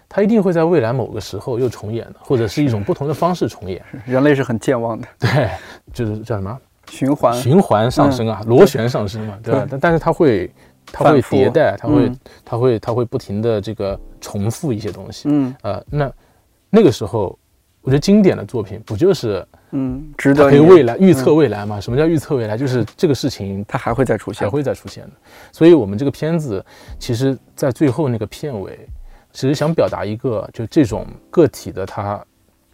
[0.08, 3.84] 它一定会在未来某个时候又重演的，或者是一种不同的方式重演。
[4.04, 5.50] 人类是很健忘的，对，
[5.92, 6.56] 就是叫什么
[6.88, 9.66] 循环循环上升啊，螺旋上升嘛，对吧？
[9.68, 10.48] 但但是它会，
[10.92, 12.12] 它会迭代，它会，
[12.44, 15.28] 它会，它会不停的这个重复一些东西。
[15.28, 16.12] 嗯，呃，那
[16.70, 17.36] 那个时候，
[17.86, 21.80] 我觉得经典的作品不就是嗯，值得可以未来预测未来嘛？
[21.80, 22.58] 什么叫预测未来？
[22.58, 25.12] 就是这个事情它还会再出现，还会再出现的。
[25.52, 26.62] 所以我们这个片子
[26.98, 28.76] 其实在最后那个片尾。
[29.32, 32.18] 其实想表达一个，就这种个体的他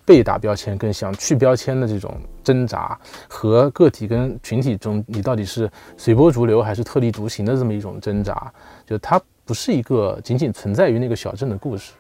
[0.04, 2.96] 被打标签跟想去标签的这种挣扎，
[3.28, 8.52] 和个体跟群体中你到底是随波逐流还是特立独行的这么一种挣扎，
[8.86, 11.94] 就它不是一个仅仅存在于那个小镇的故事。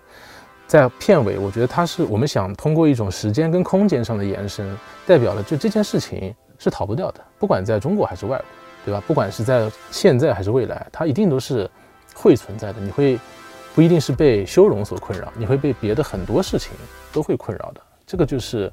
[0.72, 4.74] 在片尾，我觉得它是我们想通过一种时间跟空间上的延伸，
[5.06, 8.46] 代表了就这件事情是逃不掉的，不管在中国还是外国，
[8.86, 9.02] 对吧？
[9.06, 11.70] 不管是在现在还是未来，它一定都是
[12.14, 12.80] 会存在的。
[12.80, 13.18] 你会。
[13.74, 16.72] 不一定是被修容所困扰，你会被别的很多事情
[17.10, 17.80] 都会困扰的。
[18.06, 18.70] 这个就是，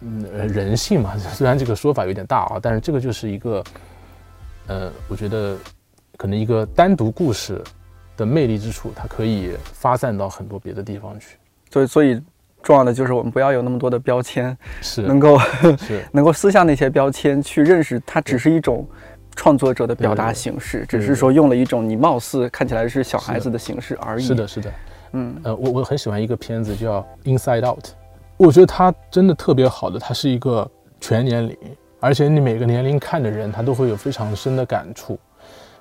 [0.00, 1.14] 嗯，人性嘛。
[1.18, 3.62] 虽然这个说法有点大啊，但是这个就是一个，
[4.66, 5.58] 呃，我觉得
[6.16, 7.62] 可能一个单独故事
[8.16, 11.36] 的魅力之处，它可以发散到很多别的地方去。
[11.70, 12.22] 所以，所以
[12.62, 15.38] 重要的就是我们不要有那么多的标签，是能够
[15.78, 18.86] 是 能够撕下那些标签，去认识它只是一种。
[19.36, 24.24] 创作者的表达形式，只是说用了一种你貌似看起来是小孩子的形式而已。
[24.24, 24.72] 是的，是的，
[25.10, 27.84] 嗯，呃，我我很喜欢一个片子叫《Inside Out》，
[28.36, 31.56] 我觉得它真的特别好的，它是一个全年龄，
[31.98, 35.18] 而且你每个年龄看的人，他都会有非常深的感触，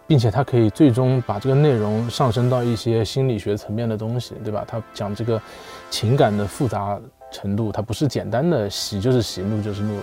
[0.06, 4.64] 并且它可以最终把这个内容上升到一些心理学层面的东西，对吧？
[4.68, 5.41] 它讲这个
[5.89, 6.99] 情感的复杂
[7.32, 9.97] 程度，它不是简单的喜就是喜，怒就是怒，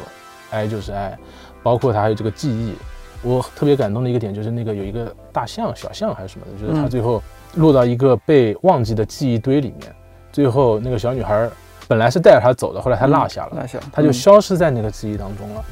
[0.50, 1.16] 哀就是哀，
[1.62, 2.74] 包括它还有这个记忆。
[3.22, 7.22] 我特别感动的一个点就是那个有一个大象、小象还是什么的，就是他最后
[7.56, 9.94] 落到一个被忘记的记忆堆里面，
[10.32, 11.46] 最后那个小女孩
[11.86, 15.62] 本来是带着他走的，后来他落下了，落下，他就消失在那个记忆当中了。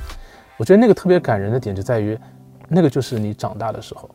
[0.58, 2.18] 我觉得那个特别感人的点就在于，
[2.68, 4.10] 那个就是你长大的时候，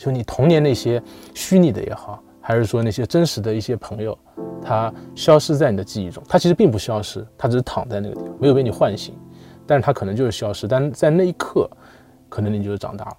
[0.00, 1.02] 就你童年那些
[1.34, 4.18] 虚拟的也好，还是说那些真实的一些朋友，
[4.62, 9.14] 他消失在你的记忆中，他其实并不消失，他只是躺在那个地方，没有被你唤醒，
[9.66, 11.68] 但是他可能就是消失，但在那一刻。
[12.30, 13.10] 可能你就是长大了。《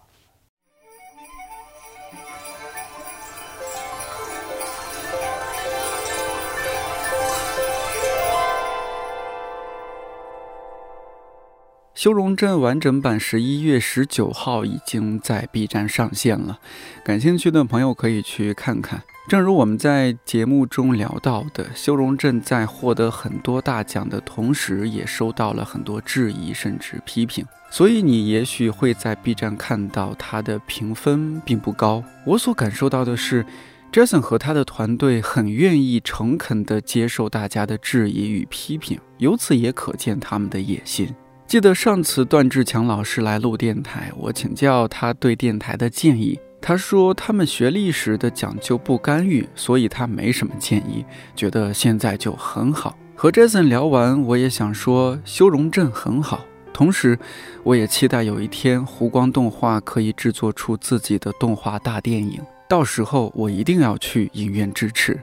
[12.01, 16.57] 修容镇》完整版十一月十九号已经在 B 站上线了，
[17.05, 19.03] 感兴趣的朋友可以去看看。
[19.29, 27.45] 正如我们在节目中聊到的，《修容镇》在获得很多大奖的同时，也收到了很多质疑甚至批评。
[27.69, 32.03] 所以你也许会在 B 站看到它的评分并不高。
[32.25, 33.45] 我所感受到的是
[33.91, 41.13] ，Jason 和他的团队很愿意诚恳地接受大家的质疑与批评，由此也可见他们的野心。
[41.51, 46.39] 记得上次段志强老师来录电台，我请教他对电台的建议。
[46.61, 51.03] 他说他们学历史的讲究不干预，所以他没什么建议，
[51.35, 52.97] 觉得现在就很好。
[53.15, 57.19] 和 Jason 聊完，我也想说修容镇很好，同时
[57.63, 62.39] 我也期待有一天湖光动画可以制作出自己的动画大电影，
[62.69, 65.19] 到时候我一定要去影院支持。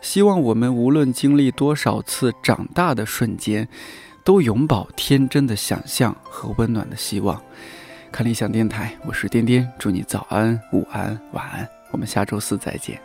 [0.00, 3.68] 希望我们无论经历多少次长大的瞬间。
[4.26, 7.40] 都永葆天真的想象和温暖的希望。
[8.10, 11.68] 看理想电台，我是颠颠，祝你早安、午安、晚安。
[11.92, 13.00] 我们下周四再见。